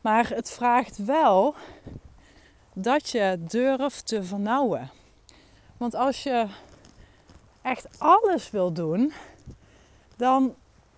Maar 0.00 0.28
het 0.28 0.50
vraagt 0.50 1.04
wel 1.04 1.54
dat 2.72 3.10
je 3.10 3.36
durft 3.38 4.06
te 4.06 4.22
vernauwen. 4.22 4.90
Want 5.76 5.94
als 5.94 6.22
je 6.22 6.46
echt 7.62 7.86
alles 7.98 8.50
wil 8.50 8.72
doen, 8.72 9.12
dan, 10.16 10.54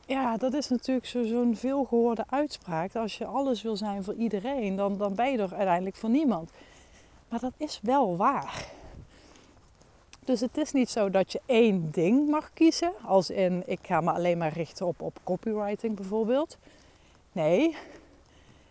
ja, 0.07 0.37
dat 0.37 0.55
is 0.55 0.69
natuurlijk 0.69 1.07
zo'n 1.07 1.57
veelgehoorde 1.57 2.25
uitspraak. 2.29 2.97
Als 2.97 3.19
je 3.19 3.25
alles 3.25 3.63
wil 3.63 3.77
zijn 3.77 4.05
voor 4.05 4.15
iedereen, 4.15 4.77
dan, 4.77 4.97
dan 4.99 5.15
ben 5.15 5.31
je 5.31 5.39
er 5.39 5.55
uiteindelijk 5.55 5.97
voor 5.97 6.11
niemand. 6.11 6.51
Maar 7.29 7.41
dat 7.41 7.55
is 7.57 7.81
wel 7.83 8.17
waar. 8.17 8.71
Dus 10.25 10.41
het 10.41 10.57
is 10.57 10.73
niet 10.73 10.91
zo 10.91 11.11
dat 11.11 11.33
je 11.33 11.41
één 11.47 11.91
ding 11.91 12.31
mag 12.31 12.51
kiezen, 12.55 12.93
als 13.05 13.31
in 13.31 13.63
ik 13.67 13.79
ga 13.83 14.01
me 14.01 14.11
alleen 14.11 14.39
maar 14.39 14.53
richten 14.53 14.87
op, 14.87 15.01
op 15.01 15.19
copywriting 15.25 15.97
bijvoorbeeld. 15.97 16.59
Nee, 17.33 17.77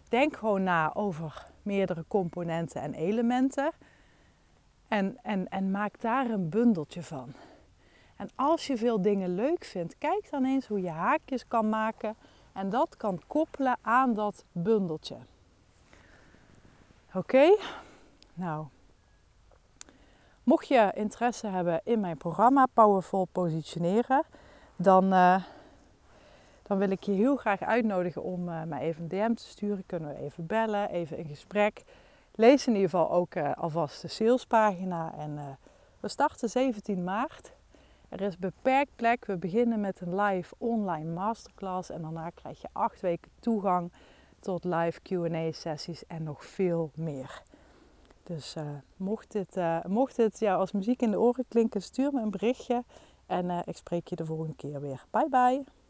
denk 0.09 0.37
gewoon 0.37 0.63
na 0.63 0.93
over 0.93 1.45
meerdere 1.63 2.05
componenten 2.07 2.81
en 2.81 2.93
elementen 2.93 3.71
en, 4.87 5.17
en, 5.23 5.49
en 5.49 5.71
maak 5.71 6.01
daar 6.01 6.29
een 6.29 6.49
bundeltje 6.49 7.03
van. 7.03 7.33
En 8.21 8.29
als 8.35 8.67
je 8.67 8.77
veel 8.77 9.01
dingen 9.01 9.35
leuk 9.35 9.63
vindt, 9.63 9.97
kijk 9.97 10.27
dan 10.31 10.45
eens 10.45 10.67
hoe 10.67 10.81
je 10.81 10.89
haakjes 10.89 11.47
kan 11.47 11.69
maken 11.69 12.15
en 12.53 12.69
dat 12.69 12.97
kan 12.97 13.21
koppelen 13.27 13.77
aan 13.81 14.13
dat 14.13 14.45
bundeltje. 14.51 15.17
Oké? 17.13 17.57
Nou, 18.33 18.65
Mocht 20.43 20.67
je 20.67 20.91
interesse 20.93 21.47
hebben 21.47 21.81
in 21.83 21.99
mijn 21.99 22.17
programma 22.17 22.65
Powerful 22.73 23.27
Positioneren, 23.31 24.23
dan, 24.75 25.13
uh, 25.13 25.43
dan 26.63 26.77
wil 26.77 26.91
ik 26.91 27.03
je 27.03 27.11
heel 27.11 27.35
graag 27.35 27.61
uitnodigen 27.61 28.23
om 28.23 28.49
uh, 28.49 28.63
mij 28.63 28.81
even 28.81 29.01
een 29.01 29.07
DM 29.07 29.33
te 29.33 29.43
sturen. 29.43 29.83
Kunnen 29.85 30.09
we 30.09 30.21
even 30.21 30.45
bellen, 30.45 30.89
even 30.89 31.17
in 31.17 31.25
gesprek. 31.25 31.83
Lees 32.35 32.67
in 32.67 32.73
ieder 32.73 32.89
geval 32.89 33.11
ook 33.11 33.35
uh, 33.35 33.51
alvast 33.55 34.01
de 34.01 34.07
salespagina. 34.07 35.13
En 35.17 35.57
we 35.99 36.07
starten 36.07 36.49
17 36.49 37.03
maart. 37.03 37.51
Er 38.11 38.21
is 38.21 38.37
beperkt 38.37 38.95
plek. 38.95 39.25
We 39.25 39.37
beginnen 39.37 39.79
met 39.79 40.01
een 40.01 40.15
live 40.15 40.55
online 40.57 41.13
masterclass. 41.13 41.89
En 41.89 42.01
daarna 42.01 42.29
krijg 42.29 42.61
je 42.61 42.67
acht 42.71 43.01
weken 43.01 43.31
toegang 43.39 43.91
tot 44.39 44.63
live 44.63 45.01
QA 45.01 45.51
sessies 45.51 46.05
en 46.07 46.23
nog 46.23 46.45
veel 46.45 46.91
meer. 46.95 47.43
Dus 48.23 48.55
uh, 48.55 48.63
mocht, 48.97 49.31
dit, 49.31 49.57
uh, 49.57 49.83
mocht 49.87 50.15
dit 50.15 50.39
jou 50.39 50.59
als 50.59 50.71
muziek 50.71 51.01
in 51.01 51.11
de 51.11 51.19
oren 51.19 51.45
klinken, 51.47 51.81
stuur 51.81 52.13
me 52.13 52.21
een 52.21 52.31
berichtje. 52.31 52.83
En 53.25 53.45
uh, 53.45 53.59
ik 53.65 53.77
spreek 53.77 54.07
je 54.07 54.15
de 54.15 54.25
volgende 54.25 54.55
keer 54.55 54.81
weer. 54.81 55.05
Bye 55.09 55.29
bye! 55.29 55.80